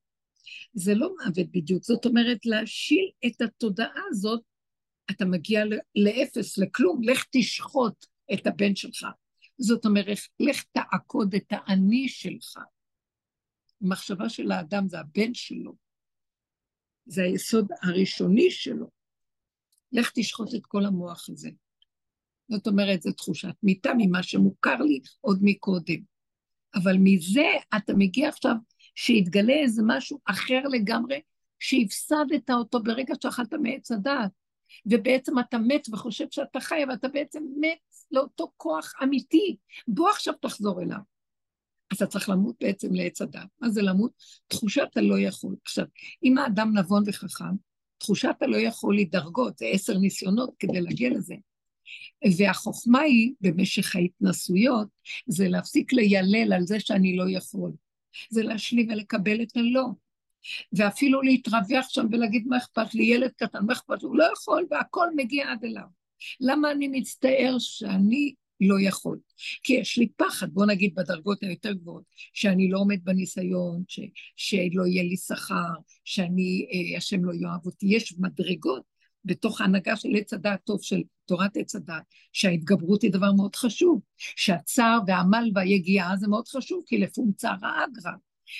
[0.72, 4.40] זה לא מוות בדיוק, זאת אומרת להשיל את התודעה הזאת,
[5.10, 9.06] אתה מגיע לאפס, לכלום, לך תשחוט את הבן שלך.
[9.58, 12.56] זאת אומרת, לך תעקוד את האני שלך.
[13.82, 15.74] המחשבה של האדם זה הבן שלו,
[17.06, 18.90] זה היסוד הראשוני שלו.
[19.92, 21.50] לך תשחוט את כל המוח הזה.
[22.48, 26.00] זאת אומרת, זו תחושת מיתה ממה שמוכר לי עוד מקודם.
[26.74, 27.46] אבל מזה
[27.76, 28.54] אתה מגיע עכשיו
[28.94, 31.20] שיתגלה איזה משהו אחר לגמרי,
[31.58, 34.30] שהפסדת אותו ברגע שאכלת מעץ הדעת.
[34.86, 37.78] ובעצם אתה מת וחושב שאתה חי, אבל אתה בעצם מת
[38.10, 39.56] לאותו כוח אמיתי.
[39.88, 40.98] בוא עכשיו תחזור אליו.
[41.92, 43.48] אתה צריך למות בעצם לעץ הדעת.
[43.60, 44.10] מה זה למות?
[44.46, 45.56] תחושת הלא יכול.
[45.64, 45.84] עכשיו,
[46.24, 47.54] אם האדם נבון וחכם,
[47.98, 51.34] תחושת הלא יכול היא דרגות, זה עשר ניסיונות כדי להגיע לזה.
[52.38, 54.88] והחוכמה היא, במשך ההתנסויות,
[55.26, 57.72] זה להפסיק לילל על זה שאני לא יכול.
[58.30, 59.86] זה להשלים ולקבל את הלא.
[60.72, 64.66] ואפילו להתרווח שם ולהגיד מה אכפת לי, ילד קטן, מה אכפת לי, הוא לא יכול,
[64.70, 65.97] והכל מגיע עד אליו.
[66.40, 69.18] למה אני מצטער שאני לא יכול?
[69.62, 72.02] כי יש לי פחד, בוא נגיד בדרגות היותר גבוהות,
[72.32, 74.00] שאני לא עומד בניסיון, ש,
[74.36, 75.72] שלא יהיה לי שכר,
[76.04, 77.86] שאני, אה, השם לא יאהב אותי.
[77.86, 78.82] יש מדרגות
[79.24, 82.02] בתוך ההנהגה של עץ הדעת טוב, של תורת עץ הדעת,
[82.32, 88.12] שההתגברות היא דבר מאוד חשוב, שהצער והעמל והיגיעה זה מאוד חשוב, כי לפום צער האגרא.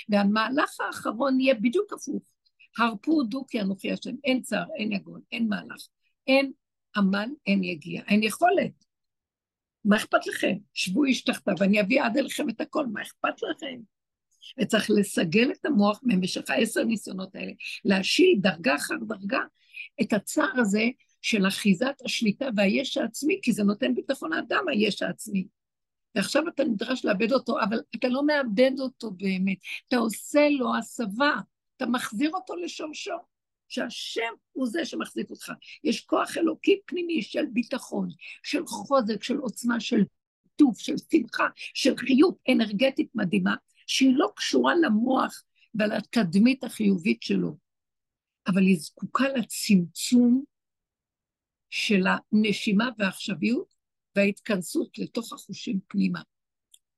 [0.09, 2.23] והמהלך האחרון יהיה בדיוק הפוך.
[2.79, 5.87] הרפו דו כי אנוכי השם, אין צער, אין יגון, אין מהלך,
[6.27, 6.53] אין
[6.99, 8.85] עמל, אין יגיעה, אין יכולת.
[9.85, 10.57] מה אכפת לכם?
[10.75, 13.81] שבו איש תחתיו, ואני אביא עד אליכם את הכל, מה אכפת לכם?
[14.61, 17.53] וצריך לסגל את המוח במשך העשר ניסיונות האלה,
[17.85, 19.41] להשיל דרגה אחר דרגה
[20.03, 20.85] את הצער הזה
[21.23, 25.47] של אחיזת השליטה והיש העצמי, כי זה נותן ביטחון לאדם, היש העצמי.
[26.15, 31.33] ועכשיו אתה נדרש לאבד אותו, אבל אתה לא מאבד אותו באמת, אתה עושה לו הסבה,
[31.77, 33.17] אתה מחזיר אותו לשורשו,
[33.69, 35.53] שהשם הוא זה שמחזיק אותך.
[35.85, 38.09] יש כוח אלוקי פנימי של ביטחון,
[38.43, 40.05] של חוזק, של עוצמה, של
[40.57, 43.55] טוב, של שמחה, של חיות אנרגטית מדהימה,
[43.87, 45.43] שהיא לא קשורה למוח
[45.75, 47.57] ולתדמית החיובית שלו.
[48.47, 50.45] אבל היא זקוקה לצמצום
[51.71, 53.75] של הנשימה והעכשוויות
[54.17, 56.23] וההתכנסות לתוך החושים פנימה.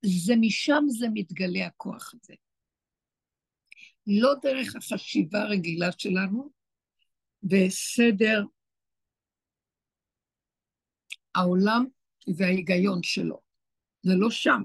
[0.03, 2.35] זה משם זה מתגלה הכוח הזה.
[4.07, 6.51] לא דרך החשיבה הרגילה שלנו
[7.43, 8.45] בסדר
[11.35, 11.85] העולם
[12.37, 13.41] וההיגיון שלו.
[14.03, 14.63] זה לא שם.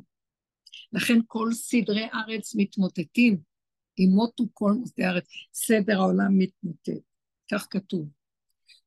[0.94, 3.38] לכן כל סדרי ארץ מתמוטטים.
[3.98, 7.04] ימותו כל מוסדי הארץ, סדר העולם מתמוטט.
[7.52, 8.10] כך כתוב.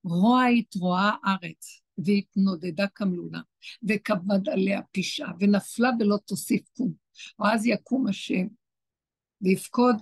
[0.04, 3.40] רוע התרועה ארץ, והתנודדה כמלונה,
[3.82, 6.92] וכבד עליה פשעה, ונפלה ולא תוסיף קום.
[7.38, 8.46] ואז יקום השם,
[9.42, 9.96] ויפקוד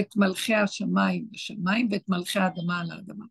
[0.00, 3.24] את מלכי השמיים בשמיים, ואת מלכי האדמה על האדמה.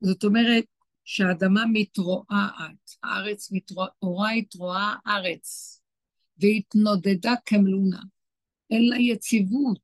[0.00, 0.64] זאת אומרת
[1.04, 5.80] שהאדמה מתרועעת, הארץ מתרועעת, התרועה ארץ,
[6.38, 8.00] והתנודדה כמלונה.
[8.70, 9.80] אין לה יציבות,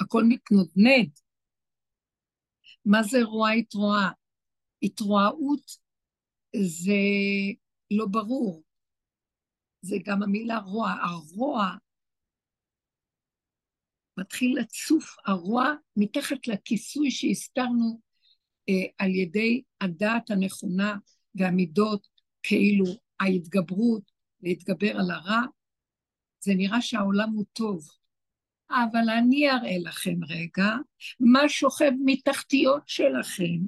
[0.00, 1.10] הכל מתנודנד.
[2.84, 4.10] מה זה רוע התרועה?
[4.82, 5.70] התרועעות
[6.56, 6.92] זה
[7.90, 8.62] לא ברור.
[9.80, 10.90] זה גם המילה רוע.
[10.90, 11.76] הרוע
[14.18, 18.00] מתחיל לצוף, הרוע מתחת לכיסוי שהסתרנו
[18.68, 20.96] אה, על ידי הדעת הנכונה
[21.34, 22.06] והמידות,
[22.42, 22.84] כאילו
[23.20, 24.02] ההתגברות,
[24.42, 25.42] להתגבר על הרע,
[26.40, 27.88] זה נראה שהעולם הוא טוב.
[28.70, 30.76] אבל אני אראה לכם רגע
[31.20, 33.58] מה שוכב מתחתיות שלכם,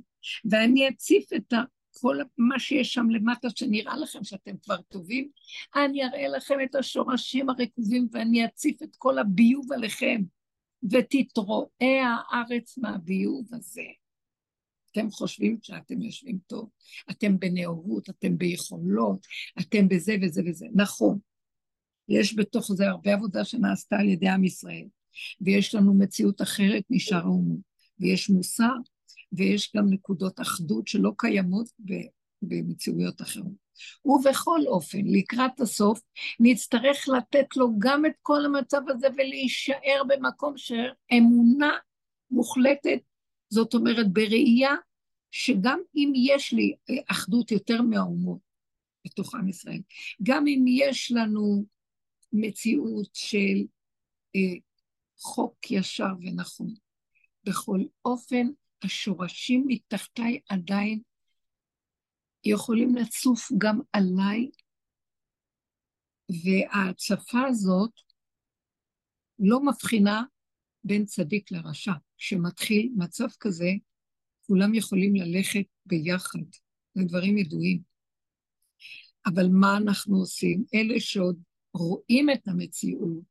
[0.45, 1.55] ואני אציף את
[1.93, 5.29] כל מה שיש שם למטה, שנראה לכם שאתם כבר טובים,
[5.77, 10.23] אני אראה לכם את השורשים הרקובים ואני אציף את כל הביוב עליכם,
[10.91, 13.83] ותתרועה הארץ מהביוב הזה.
[14.93, 16.68] אתם חושבים שאתם יושבים טוב,
[17.11, 19.26] אתם בנאורות, אתם ביכולות,
[19.61, 20.66] אתם בזה וזה וזה.
[20.74, 21.18] נכון,
[22.09, 24.87] יש בתוך זה הרבה עבודה שנעשתה על ידי עם ישראל,
[25.41, 27.61] ויש לנו מציאות אחרת משאר האומות,
[28.01, 28.74] ויש מוסר,
[29.33, 31.68] ויש גם נקודות אחדות שלא קיימות
[32.43, 33.70] במציאויות אחרות.
[34.05, 36.01] ובכל אופן, לקראת הסוף,
[36.41, 41.70] נצטרך לתת לו גם את כל המצב הזה ולהישאר במקום של אמונה
[42.31, 42.99] מוחלטת,
[43.51, 44.74] זאת אומרת, בראייה
[45.31, 46.74] שגם אם יש לי
[47.07, 48.39] אחדות יותר מהאומות
[49.07, 49.81] בתוך עם ישראל,
[50.22, 51.64] גם אם יש לנו
[52.33, 53.66] מציאות של
[54.37, 54.59] אה,
[55.18, 56.74] חוק ישר ונכון.
[57.45, 58.47] בכל אופן,
[58.83, 61.01] השורשים מתחתיי עדיין
[62.45, 64.51] יכולים לצוף גם עליי,
[66.45, 67.91] וההצפה הזאת
[69.38, 70.22] לא מבחינה
[70.84, 71.93] בין צדיק לרשע.
[72.18, 73.70] כשמתחיל מצב כזה,
[74.47, 76.38] כולם יכולים ללכת ביחד,
[76.95, 77.82] זה דברים ידועים.
[79.26, 80.64] אבל מה אנחנו עושים?
[80.74, 81.43] אלה שעוד
[81.74, 83.30] רואים את המציאות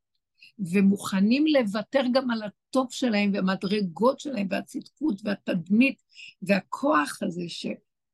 [0.58, 6.02] ומוכנים לוותר גם על הטוב שלהם והמדרגות שלהם והצדקות והתדמית
[6.42, 7.48] והכוח הזה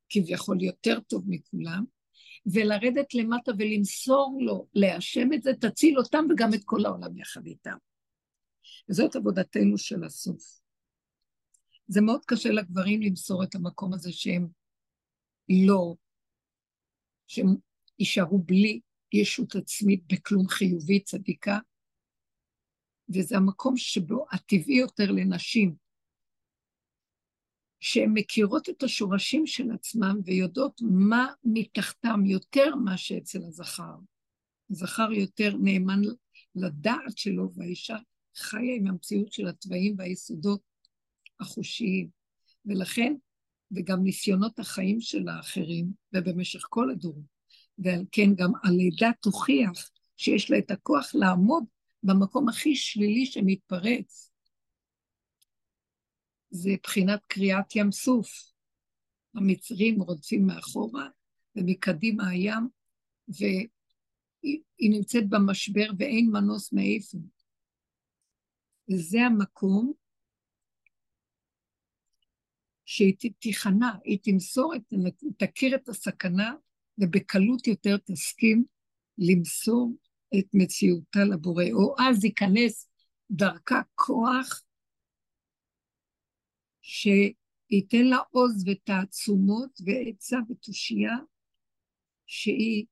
[0.09, 1.85] שכביכול יותר טוב מכולם,
[2.47, 7.77] ולרדת למטה ולמסור לו, להשם את זה, תציל אותם וגם את כל העולם יחד איתם.
[8.89, 10.61] וזאת עבודתנו של הסוף.
[11.87, 14.49] זה מאוד קשה לגברים למסור את המקום הזה שהם
[15.49, 15.95] לא,
[17.27, 17.47] שהם
[17.99, 18.81] יישארו בלי
[19.13, 21.59] ישות עצמית בכלום חיובי, צדיקה,
[23.09, 25.75] וזה המקום שבו הטבעי יותר לנשים,
[27.81, 33.95] שהן מכירות את השורשים של עצמם ויודעות מה מתחתם יותר מה שאצל הזכר.
[34.70, 36.01] הזכר יותר נאמן
[36.55, 37.97] לדעת שלו, והאישה
[38.37, 40.61] חיה עם המציאות של התוואים והיסודות
[41.41, 42.09] החושיים.
[42.66, 43.14] ולכן,
[43.72, 47.24] וגם ניסיונות החיים של האחרים, ובמשך כל הדורות,
[47.79, 51.64] ועל כן גם הלידה תוכיח שיש לה את הכוח לעמוד
[52.03, 54.31] במקום הכי שלילי שמתפרץ.
[56.51, 58.53] זה בחינת קריאת ים סוף.
[59.34, 61.09] המצרים רודפים מאחורה,
[61.57, 62.68] ומקדימה הים,
[63.28, 67.18] והיא נמצאת במשבר ואין מנוס מאיפה.
[68.90, 69.92] וזה המקום
[72.84, 74.82] שהיא תיכנע, היא תמסור, את,
[75.36, 76.55] תכיר את הסכנה,
[76.99, 78.64] ובקלות יותר תסכים
[79.18, 79.92] למסור
[80.38, 82.88] את מציאותה לבורא, או אז ייכנס
[83.30, 84.62] דרכה כוח
[86.89, 91.16] שייתן לה עוז ותעצומות ועצה ותושייה,
[92.26, 92.87] שהיא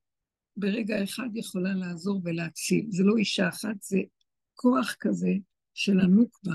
[0.56, 2.86] ברגע אחד יכולה לעזור ולהציל.
[2.88, 3.98] זה לא אישה אחת, זה
[4.54, 5.32] כוח כזה
[5.74, 6.54] של הנוקבה,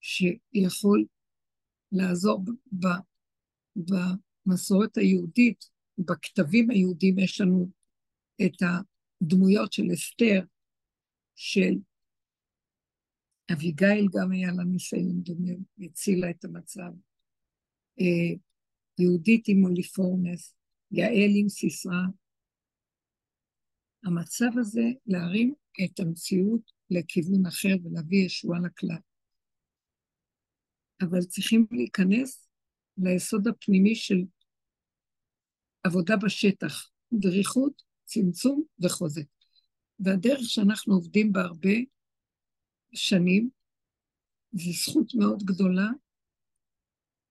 [0.00, 1.04] שיכול
[1.92, 2.44] לעזור
[4.46, 5.64] במסורת היהודית,
[5.98, 7.70] בכתבים היהודים יש לנו
[8.46, 10.40] את הדמויות של אסתר,
[11.34, 11.74] של
[13.52, 16.92] אביגיל גם היה לה ניסיון דומה, הצילה את המצב.
[18.00, 18.36] אה,
[18.98, 20.54] יהודית עם אוליפורנס,
[20.90, 22.02] יעל עם סיסרא.
[24.04, 28.98] המצב הזה, להרים את המציאות לכיוון אחר ולהביא ישועה לכלל.
[31.02, 32.48] אבל צריכים להיכנס
[32.98, 34.22] ליסוד הפנימי של
[35.82, 39.26] עבודה בשטח, דריכות, צמצום וחוזק.
[40.00, 41.70] והדרך שאנחנו עובדים בה הרבה
[42.94, 43.50] שנים,
[44.52, 45.88] זו זכות מאוד גדולה,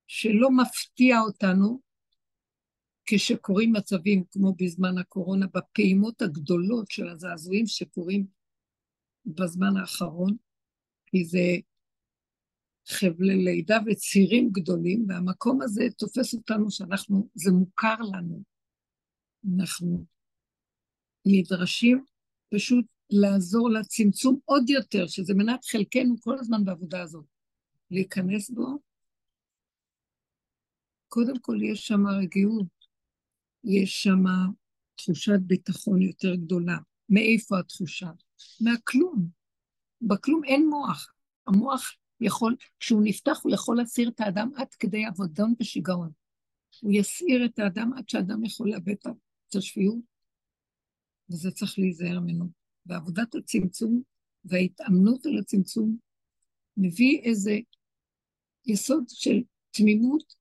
[0.07, 1.81] שלא מפתיע אותנו
[3.05, 8.25] כשקורים מצבים כמו בזמן הקורונה, בפעימות הגדולות של הזעזועים שקורים
[9.25, 10.37] בזמן האחרון,
[11.05, 11.57] כי זה
[12.87, 18.43] חבלי לידה וצירים גדולים, והמקום הזה תופס אותנו שאנחנו, זה מוכר לנו.
[19.55, 20.05] אנחנו
[21.25, 22.05] נדרשים
[22.53, 27.25] פשוט לעזור לצמצום עוד יותר, שזה מנת חלקנו כל הזמן בעבודה הזאת.
[27.91, 28.79] להיכנס בו,
[31.07, 32.67] קודם כל יש שם רגיעות,
[33.63, 34.23] יש שם
[34.95, 36.77] תחושת ביטחון יותר גדולה.
[37.09, 38.11] מאיפה התחושה?
[38.61, 39.27] מהכלום.
[40.01, 41.13] בכלום אין מוח.
[41.47, 46.11] המוח יכול, כשהוא נפתח, הוא יכול להסיר את האדם עד כדי עבודון ושיגעון.
[46.81, 48.95] הוא יסיר את האדם עד שאדם יכול לאבד
[49.49, 49.99] את השפיות,
[51.29, 52.60] וזה צריך להיזהר ממנו.
[52.85, 54.01] ועבודת הצמצום
[54.45, 55.97] וההתאמנות על הצמצום
[56.77, 57.59] מביא איזה
[58.65, 60.33] יסוד של תמימות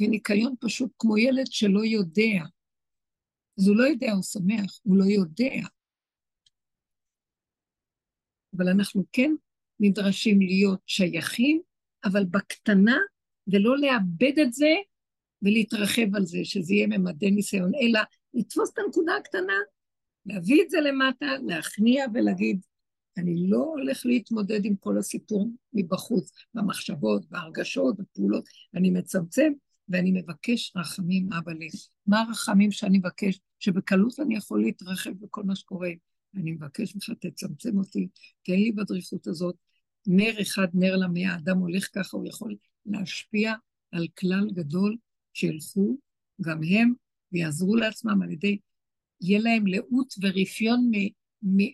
[0.00, 2.44] וניקיון פשוט כמו ילד שלא יודע.
[3.58, 5.68] אז הוא לא יודע, הוא שמח, הוא לא יודע.
[8.56, 9.34] אבל אנחנו כן
[9.80, 11.60] נדרשים להיות שייכים,
[12.04, 12.96] אבל בקטנה,
[13.46, 14.74] ולא לאבד את זה
[15.42, 18.00] ולהתרחב על זה, שזה יהיה ממדי ניסיון, אלא
[18.34, 19.54] לתפוס את הנקודה הקטנה,
[20.26, 22.60] להביא את זה למטה, להכניע ולהגיד,
[23.16, 28.44] אני לא הולך להתמודד עם כל הסיפור מבחוץ, במחשבות, בהרגשות, בפעולות,
[28.74, 29.52] אני מצמצם
[29.88, 31.68] ואני מבקש רחמים, אבא לי.
[32.06, 33.40] מה הרחמים שאני מבקש?
[33.58, 35.90] שבקלות אני יכול להתרחב בכל מה שקורה.
[36.36, 38.08] אני מבקש ממך, תצמצם אותי,
[38.42, 39.56] תן לי בדריכות הזאת
[40.06, 42.56] נר אחד, נר למאה, האדם הולך ככה, הוא יכול
[42.86, 43.54] להשפיע
[43.92, 44.96] על כלל גדול
[45.32, 45.98] שילכו
[46.40, 46.92] גם הם
[47.32, 48.58] ויעזרו לעצמם על ידי,
[49.24, 50.90] יהיה להם לאות ורפיון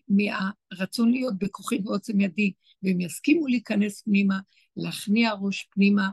[0.09, 4.41] מהרצון להיות בכוחי ועוצם ידי, והם יסכימו להיכנס פנימה,
[4.77, 6.09] להכניע ראש פנימה,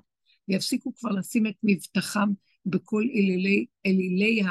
[0.48, 2.30] ויפסיקו כבר לשים את מבטחם
[2.66, 4.42] בכל אלילי, אלילי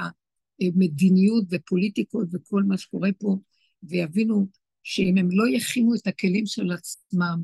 [0.61, 3.37] המדיניות ופוליטיקות וכל מה שקורה פה,
[3.82, 4.47] ויבינו
[4.82, 7.43] שאם הם לא יכינו את הכלים של עצמם,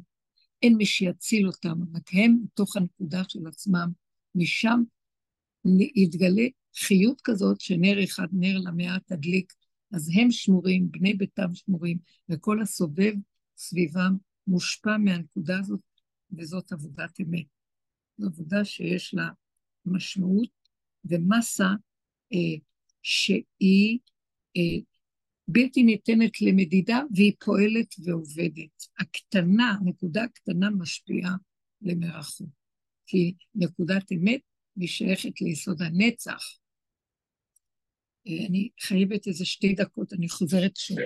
[0.62, 3.88] אין מי שיציל אותם, רק הם מתוך הנקודה של עצמם,
[4.34, 4.82] משם
[5.94, 9.52] יתגלה חיות כזאת שנר אחד, נר למאה תדליק,
[9.92, 11.98] אז הם שמורים, בני ביתם שמורים,
[12.28, 13.12] וכל הסובב
[13.56, 14.16] סביבם
[14.46, 15.80] מושפע מהנקודה הזאת,
[16.38, 17.46] וזאת עבודת אמת.
[18.18, 19.28] זו עבודה שיש לה
[19.86, 20.48] משמעות
[21.04, 21.68] ומסה
[22.32, 22.58] אה,
[23.02, 23.98] שהיא
[24.56, 24.80] אה,
[25.48, 28.86] בלתי ניתנת למדידה והיא פועלת ועובדת.
[28.98, 31.34] הקטנה, נקודה קטנה משפיעה
[31.82, 32.48] למרחוק.
[33.06, 34.40] כי נקודת אמת
[34.76, 36.42] היא שייכת ליסוד הנצח.
[38.26, 40.98] אה, אני חייבת איזה שתי דקות, אני חוזרת שוב.